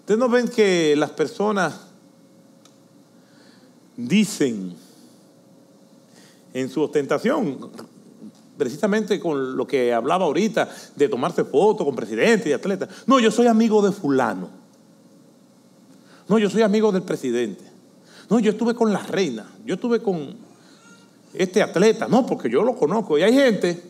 Ustedes 0.00 0.18
no 0.18 0.28
ven 0.28 0.48
que 0.48 0.94
las 0.96 1.10
personas 1.10 1.80
dicen 3.96 4.76
en 6.52 6.68
su 6.68 6.82
ostentación, 6.82 7.70
precisamente 8.56 9.18
con 9.18 9.56
lo 9.56 9.66
que 9.66 9.92
hablaba 9.92 10.26
ahorita, 10.26 10.68
de 10.94 11.08
tomarse 11.08 11.44
fotos 11.44 11.84
con 11.86 11.96
presidentes 11.96 12.46
y 12.46 12.52
atletas. 12.52 12.88
No, 13.06 13.18
yo 13.18 13.30
soy 13.30 13.46
amigo 13.46 13.82
de 13.82 13.92
fulano. 13.92 14.59
No, 16.30 16.38
yo 16.38 16.48
soy 16.48 16.62
amigo 16.62 16.92
del 16.92 17.02
presidente. 17.02 17.64
No, 18.28 18.38
yo 18.38 18.52
estuve 18.52 18.72
con 18.72 18.92
la 18.92 19.00
reina, 19.00 19.50
yo 19.66 19.74
estuve 19.74 20.00
con 20.00 20.36
este 21.34 21.60
atleta, 21.60 22.06
no, 22.06 22.24
porque 22.24 22.48
yo 22.48 22.62
lo 22.62 22.76
conozco. 22.76 23.18
Y 23.18 23.24
hay 23.24 23.34
gente 23.34 23.82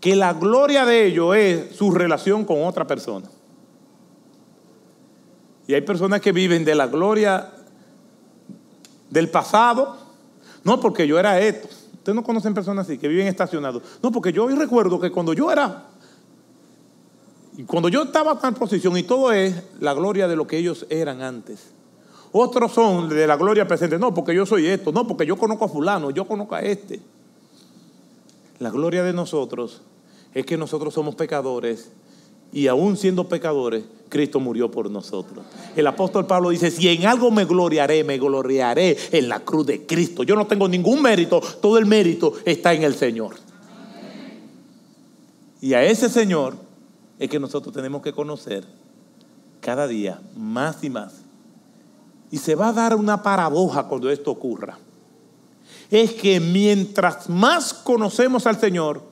que 0.00 0.16
la 0.16 0.32
gloria 0.32 0.84
de 0.84 1.06
ellos 1.06 1.36
es 1.36 1.76
su 1.76 1.92
relación 1.92 2.44
con 2.44 2.64
otra 2.64 2.84
persona. 2.84 3.30
Y 5.68 5.74
hay 5.74 5.82
personas 5.82 6.20
que 6.20 6.32
viven 6.32 6.64
de 6.64 6.74
la 6.74 6.88
gloria 6.88 7.52
del 9.08 9.28
pasado, 9.28 9.98
no 10.64 10.80
porque 10.80 11.06
yo 11.06 11.16
era 11.16 11.38
esto. 11.38 11.68
Ustedes 11.92 12.16
no 12.16 12.24
conocen 12.24 12.54
personas 12.54 12.88
así, 12.88 12.98
que 12.98 13.06
viven 13.06 13.28
estacionados. 13.28 13.84
No, 14.02 14.10
porque 14.10 14.32
yo 14.32 14.46
hoy 14.46 14.56
recuerdo 14.56 14.98
que 14.98 15.12
cuando 15.12 15.32
yo 15.32 15.52
era, 15.52 15.91
cuando 17.66 17.88
yo 17.88 18.04
estaba 18.04 18.38
en 18.42 18.54
posición, 18.54 18.96
y 18.96 19.02
todo 19.02 19.32
es 19.32 19.54
la 19.80 19.92
gloria 19.92 20.26
de 20.26 20.36
lo 20.36 20.46
que 20.46 20.58
ellos 20.58 20.86
eran 20.88 21.20
antes. 21.20 21.72
Otros 22.32 22.72
son 22.72 23.10
de 23.10 23.26
la 23.26 23.36
gloria 23.36 23.68
presente. 23.68 23.98
No, 23.98 24.14
porque 24.14 24.34
yo 24.34 24.46
soy 24.46 24.66
esto. 24.66 24.90
No, 24.90 25.06
porque 25.06 25.26
yo 25.26 25.36
conozco 25.36 25.66
a 25.66 25.68
fulano. 25.68 26.10
Yo 26.10 26.26
conozco 26.26 26.54
a 26.54 26.62
este. 26.62 27.00
La 28.58 28.70
gloria 28.70 29.02
de 29.02 29.12
nosotros 29.12 29.82
es 30.32 30.46
que 30.46 30.56
nosotros 30.56 30.94
somos 30.94 31.14
pecadores 31.14 31.90
y 32.52 32.68
aún 32.68 32.96
siendo 32.96 33.28
pecadores, 33.28 33.84
Cristo 34.08 34.38
murió 34.38 34.70
por 34.70 34.90
nosotros. 34.90 35.44
El 35.74 35.86
apóstol 35.86 36.26
Pablo 36.26 36.50
dice, 36.50 36.70
si 36.70 36.88
en 36.88 37.06
algo 37.06 37.30
me 37.30 37.46
gloriaré, 37.46 38.04
me 38.04 38.18
gloriaré 38.18 38.96
en 39.10 39.28
la 39.28 39.40
cruz 39.40 39.66
de 39.66 39.86
Cristo. 39.86 40.22
Yo 40.22 40.36
no 40.36 40.46
tengo 40.46 40.68
ningún 40.68 41.00
mérito, 41.00 41.40
todo 41.60 41.78
el 41.78 41.86
mérito 41.86 42.34
está 42.44 42.74
en 42.74 42.82
el 42.82 42.94
Señor. 42.94 43.36
Y 45.62 45.74
a 45.74 45.84
ese 45.84 46.10
Señor 46.10 46.56
es 47.22 47.30
que 47.30 47.38
nosotros 47.38 47.72
tenemos 47.72 48.02
que 48.02 48.12
conocer 48.12 48.64
cada 49.60 49.86
día 49.86 50.20
más 50.34 50.82
y 50.82 50.90
más 50.90 51.12
y 52.32 52.38
se 52.38 52.56
va 52.56 52.70
a 52.70 52.72
dar 52.72 52.96
una 52.96 53.22
paradoja 53.22 53.84
cuando 53.84 54.10
esto 54.10 54.32
ocurra. 54.32 54.76
Es 55.88 56.14
que 56.14 56.40
mientras 56.40 57.28
más 57.28 57.72
conocemos 57.72 58.44
al 58.48 58.58
Señor, 58.58 59.04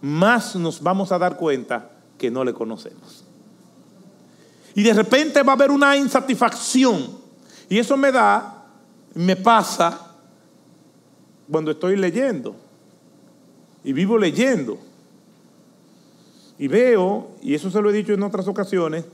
más 0.00 0.56
nos 0.56 0.82
vamos 0.82 1.12
a 1.12 1.18
dar 1.20 1.36
cuenta 1.36 1.92
que 2.18 2.28
no 2.28 2.42
le 2.42 2.52
conocemos. 2.52 3.22
Y 4.74 4.82
de 4.82 4.92
repente 4.92 5.44
va 5.44 5.52
a 5.52 5.54
haber 5.54 5.70
una 5.70 5.96
insatisfacción. 5.96 7.20
Y 7.68 7.78
eso 7.78 7.96
me 7.96 8.10
da, 8.10 8.64
me 9.14 9.36
pasa 9.36 10.10
cuando 11.48 11.70
estoy 11.70 11.94
leyendo. 11.94 12.56
Y 13.84 13.92
vivo 13.92 14.18
leyendo. 14.18 14.89
Y 16.60 16.68
veo, 16.68 17.30
y 17.40 17.54
eso 17.54 17.70
se 17.70 17.80
lo 17.80 17.88
he 17.88 17.92
dicho 17.94 18.12
en 18.12 18.22
otras 18.22 18.46
ocasiones, 18.46 19.06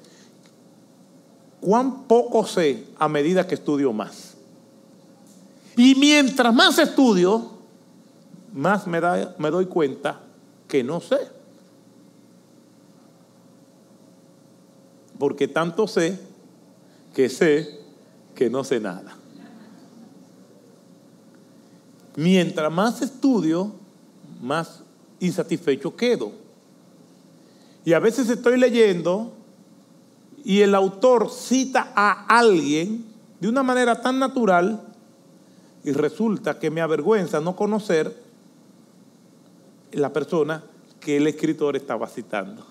cuán 1.60 2.08
poco 2.08 2.44
sé 2.44 2.86
a 2.98 3.08
medida 3.08 3.46
que 3.46 3.54
estudio 3.54 3.92
más. 3.92 4.34
Y 5.76 5.94
mientras 5.94 6.52
más 6.52 6.76
estudio, 6.80 7.52
más 8.52 8.88
me, 8.88 8.98
doy 9.48 9.66
cuenta 9.66 10.22
que 10.66 10.82
no 10.82 11.00
sé. 11.00 11.18
Porque 15.16 15.46
tanto 15.46 15.86
sé 15.86 16.18
que 17.14 17.28
sé 17.28 17.78
que 18.34 18.50
no 18.50 18.64
sé 18.64 18.80
nada. 18.80 19.16
Mientras 22.16 22.72
más 22.72 23.02
estudio, 23.02 23.70
más 24.42 24.82
insatisfecho 25.20 25.94
quedo. 25.94 26.45
Y 27.86 27.92
a 27.92 28.00
veces 28.00 28.28
estoy 28.28 28.58
leyendo 28.58 29.32
y 30.42 30.62
el 30.62 30.74
autor 30.74 31.30
cita 31.30 31.92
a 31.94 32.26
alguien 32.36 33.04
de 33.38 33.48
una 33.48 33.62
manera 33.62 34.00
tan 34.00 34.18
natural 34.18 34.82
y 35.84 35.92
resulta 35.92 36.58
que 36.58 36.68
me 36.68 36.80
avergüenza 36.80 37.40
no 37.40 37.54
conocer 37.54 38.20
la 39.92 40.12
persona 40.12 40.64
que 40.98 41.16
el 41.16 41.28
escritor 41.28 41.76
estaba 41.76 42.08
citando. 42.08 42.66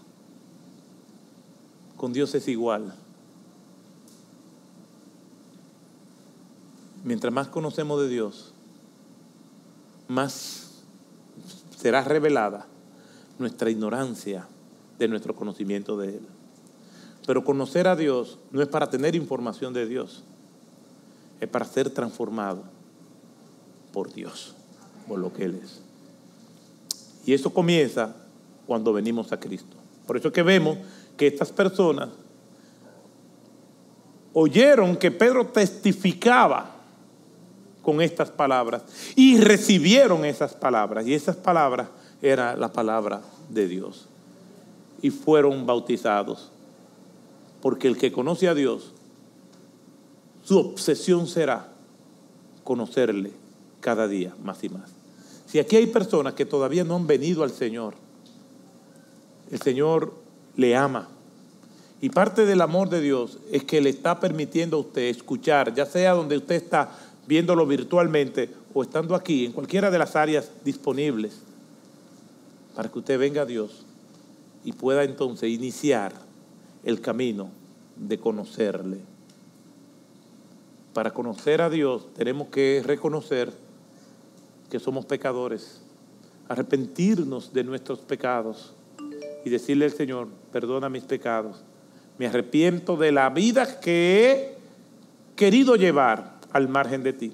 Con 1.96 2.12
Dios 2.12 2.36
es 2.36 2.50
igual. 2.50 2.94
Mientras 7.06 7.32
más 7.32 7.48
conocemos 7.48 8.02
de 8.02 8.10
Dios, 8.10 8.54
más 10.10 10.82
será 11.78 12.04
revelada 12.04 12.68
nuestra 13.40 13.70
ignorancia 13.70 14.50
de 15.00 15.08
nuestro 15.08 15.36
conocimiento 15.36 15.98
de 15.98 16.10
Él. 16.10 16.22
Pero 17.26 17.44
conocer 17.44 17.88
a 17.88 17.96
Dios 17.96 18.38
no 18.52 18.62
es 18.62 18.68
para 18.68 18.90
tener 18.90 19.16
información 19.16 19.74
de 19.74 19.88
Dios, 19.88 20.24
es 21.40 21.50
para 21.50 21.66
ser 21.66 21.90
transformado 21.90 22.64
por 23.92 24.14
Dios, 24.14 24.56
por 25.08 25.20
lo 25.20 25.34
que 25.34 25.46
Él 25.46 25.60
es. 25.64 25.82
Y 27.26 27.34
eso 27.34 27.52
comienza 27.52 28.16
cuando 28.68 28.94
venimos 28.94 29.32
a 29.32 29.40
Cristo. 29.40 29.76
Por 30.06 30.18
eso 30.18 30.28
es 30.28 30.34
que 30.34 30.44
vemos 30.44 30.78
que 31.18 31.28
estas 31.28 31.52
personas 31.52 32.10
oyeron 34.34 34.98
que 34.98 35.12
Pedro 35.12 35.48
testificaba 35.48 36.72
con 37.82 38.02
estas 38.02 38.30
palabras 38.30 38.84
y 39.16 39.40
recibieron 39.40 40.26
esas 40.26 40.54
palabras. 40.54 41.08
Y 41.08 41.14
esas 41.14 41.36
palabras 41.36 41.88
eran 42.22 42.60
la 42.60 42.74
palabra 42.74 43.22
de 43.50 43.68
Dios. 43.68 44.08
Y 45.06 45.12
fueron 45.12 45.68
bautizados 45.68 46.50
porque 47.62 47.88
el 47.88 47.96
que 47.96 48.12
conoce 48.12 48.48
a 48.48 48.56
Dios, 48.56 48.92
su 50.44 50.58
obsesión 50.58 51.28
será 51.28 51.68
conocerle 52.64 53.30
cada 53.82 54.08
día 54.08 54.34
más 54.44 54.64
y 54.64 54.70
más. 54.70 54.90
Si 55.46 55.60
aquí 55.60 55.76
hay 55.76 55.86
personas 55.86 56.34
que 56.34 56.48
todavía 56.48 56.84
no 56.84 56.96
han 56.96 57.06
venido 57.06 57.44
al 57.44 57.52
Señor, 57.52 57.94
el 59.52 59.62
Señor 59.62 60.12
le 60.56 60.76
ama. 60.76 61.08
Y 62.02 62.10
parte 62.10 62.48
del 62.48 62.62
amor 62.62 62.90
de 62.90 63.00
Dios 63.00 63.38
es 63.52 63.64
que 63.64 63.82
le 63.82 63.92
está 63.92 64.20
permitiendo 64.20 64.78
a 64.78 64.80
usted 64.80 65.04
escuchar, 65.04 65.72
ya 65.76 65.86
sea 65.86 66.14
donde 66.14 66.38
usted 66.38 66.56
está 66.56 66.98
viéndolo 67.28 67.68
virtualmente 67.68 68.50
o 68.74 68.82
estando 68.82 69.14
aquí, 69.14 69.46
en 69.46 69.52
cualquiera 69.52 69.92
de 69.92 70.00
las 70.00 70.16
áreas 70.16 70.50
disponibles, 70.64 71.42
para 72.76 72.90
que 72.90 72.98
usted 72.98 73.20
venga 73.20 73.44
a 73.44 73.46
Dios 73.46 73.85
y 74.66 74.74
pueda 74.74 75.04
entonces 75.04 75.50
iniciar 75.50 76.12
el 76.84 77.00
camino 77.00 77.50
de 77.96 78.18
conocerle. 78.18 78.98
Para 80.94 81.12
conocer 81.12 81.62
a 81.62 81.70
Dios 81.70 82.12
tenemos 82.16 82.50
que 82.50 82.82
reconocer 82.84 83.54
que 84.70 84.80
somos 84.80 85.06
pecadores, 85.06 85.82
arrepentirnos 86.50 87.54
de 87.54 87.64
nuestros 87.64 88.00
pecados 88.00 88.74
y 89.46 89.50
decirle 89.52 89.86
al 89.86 89.92
Señor, 89.92 90.28
perdona 90.52 90.90
mis 90.90 91.04
pecados. 91.04 91.64
Me 92.18 92.26
arrepiento 92.26 92.98
de 92.98 93.12
la 93.12 93.30
vida 93.30 93.80
que 93.80 94.32
he 94.32 94.58
querido 95.36 95.76
llevar 95.76 96.40
al 96.52 96.68
margen 96.68 97.04
de 97.04 97.14
ti. 97.14 97.34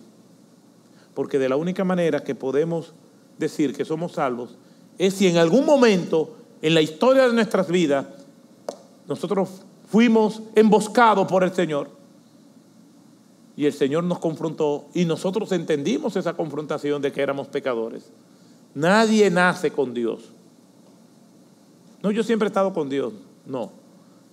Porque 1.13 1.39
de 1.39 1.47
la 1.47 1.55
única 1.55 1.85
manera 1.85 2.23
que 2.23 2.35
podemos 2.35 2.93
decir 3.37 3.73
que 3.73 3.85
somos 3.85 4.13
salvos 4.13 4.57
es 4.97 5.13
si 5.13 5.27
en 5.27 5.37
algún 5.37 5.65
momento 5.65 6.40
en 6.61 6.73
la 6.73 6.81
historia 6.81 7.27
de 7.27 7.33
nuestras 7.33 7.67
vidas 7.67 8.05
nosotros 9.07 9.63
fuimos 9.89 10.41
emboscados 10.55 11.27
por 11.27 11.43
el 11.43 11.53
Señor. 11.53 11.89
Y 13.57 13.65
el 13.65 13.73
Señor 13.73 14.05
nos 14.05 14.19
confrontó 14.19 14.85
y 14.93 15.05
nosotros 15.05 15.51
entendimos 15.51 16.15
esa 16.15 16.33
confrontación 16.33 17.01
de 17.01 17.11
que 17.11 17.21
éramos 17.21 17.47
pecadores. 17.47 18.09
Nadie 18.73 19.29
nace 19.29 19.71
con 19.71 19.93
Dios. 19.93 20.29
No, 22.01 22.11
yo 22.11 22.23
siempre 22.23 22.45
he 22.45 22.49
estado 22.49 22.73
con 22.73 22.89
Dios. 22.89 23.13
No, 23.45 23.71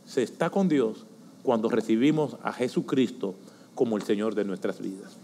se 0.07 0.23
está 0.23 0.51
con 0.51 0.69
Dios 0.69 1.05
cuando 1.43 1.69
recibimos 1.69 2.37
a 2.43 2.53
Jesucristo 2.53 3.35
como 3.75 3.97
el 3.97 4.03
Señor 4.03 4.35
de 4.35 4.45
nuestras 4.45 4.81
vidas. 4.81 5.17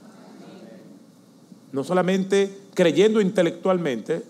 No 1.70 1.84
solamente 1.84 2.58
creyendo 2.74 3.20
intelectualmente, 3.20 4.24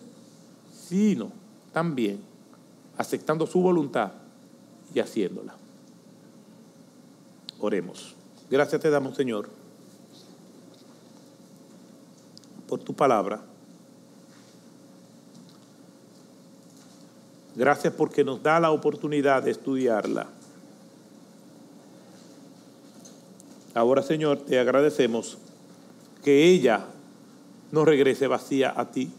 sino 0.86 1.32
también 1.72 2.33
aceptando 2.96 3.46
su 3.46 3.60
voluntad 3.60 4.12
y 4.94 5.00
haciéndola. 5.00 5.54
Oremos. 7.60 8.14
Gracias 8.50 8.80
te 8.80 8.90
damos, 8.90 9.16
Señor, 9.16 9.48
por 12.68 12.80
tu 12.80 12.94
palabra. 12.94 13.40
Gracias 17.56 17.94
porque 17.94 18.24
nos 18.24 18.42
da 18.42 18.58
la 18.58 18.70
oportunidad 18.70 19.42
de 19.42 19.52
estudiarla. 19.52 20.26
Ahora, 23.74 24.02
Señor, 24.02 24.38
te 24.38 24.58
agradecemos 24.58 25.38
que 26.22 26.44
ella 26.44 26.86
no 27.70 27.84
regrese 27.84 28.26
vacía 28.26 28.72
a 28.76 28.90
ti 28.90 29.10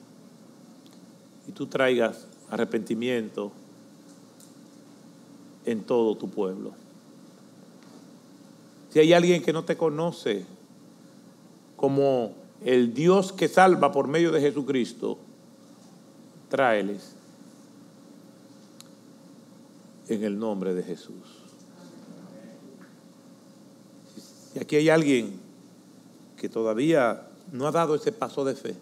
y 1.48 1.52
tú 1.52 1.68
traigas 1.68 2.28
arrepentimiento 2.50 3.52
en 5.66 5.84
todo 5.84 6.16
tu 6.16 6.30
pueblo. 6.30 6.74
Si 8.92 9.00
hay 9.00 9.14
alguien 9.14 9.44
que 9.44 9.52
no 9.52 9.66
te 9.66 9.76
conoce, 9.76 10.46
como 11.76 12.34
el 12.64 12.94
Dios 12.94 13.34
que 13.34 13.48
salva 13.48 13.92
por 13.92 14.08
medio 14.08 14.32
de 14.32 14.42
Jesucristo, 14.42 15.18
tráeles 16.50 17.16
en 20.08 20.24
el 20.24 20.40
nombre 20.40 20.74
de 20.74 20.84
Jesús. 20.84 21.16
Y 24.56 24.60
aquí 24.60 24.78
hay 24.78 24.90
alguien 24.90 25.40
que 26.38 26.48
todavía 26.48 27.28
no 27.52 27.68
ha 27.68 27.72
dado 27.72 27.96
ese 27.96 28.12
paso 28.12 28.46
de 28.46 28.56
fe. 28.56 28.76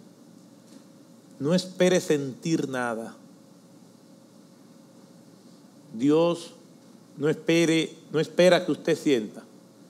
No 1.40 1.56
espere 1.56 2.00
sentir 2.00 2.70
nada. 2.70 3.16
Dios 5.94 6.54
no 7.18 7.30
espere, 7.30 7.92
no 8.12 8.20
espera 8.20 8.66
que 8.66 8.72
usted 8.72 8.98
sienta, 8.98 9.44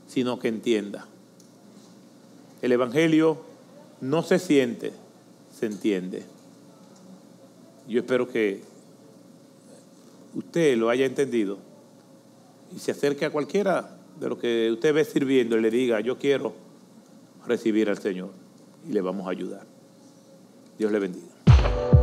sino 0.08 0.40
que 0.40 0.48
entienda. 0.48 1.08
El 2.62 2.72
evangelio 2.72 3.42
no 4.02 4.24
se 4.24 4.40
siente, 4.40 4.92
se 5.58 5.66
entiende. 5.66 6.24
Yo 7.88 8.00
espero 8.00 8.28
que 8.30 8.62
usted 10.36 10.78
lo 10.78 10.90
haya 10.90 11.06
entendido 11.06 11.58
y 12.76 12.80
se 12.80 12.92
acerque 12.92 13.26
a 13.26 13.30
cualquiera 13.30 13.98
de 14.20 14.30
los 14.30 14.38
que 14.38 14.72
usted 14.72 14.94
ve 14.94 15.06
sirviendo 15.06 15.58
y 15.58 15.62
le 15.62 15.70
diga, 15.70 16.00
yo 16.00 16.18
quiero 16.18 16.54
recibir 17.46 17.90
al 17.90 17.98
Señor 17.98 18.32
y 18.88 18.94
le 18.94 19.02
vamos 19.02 19.28
a 19.28 19.32
ayudar. 19.32 19.66
Dios 20.78 20.92
le 20.92 21.00
bendiga. 21.00 22.03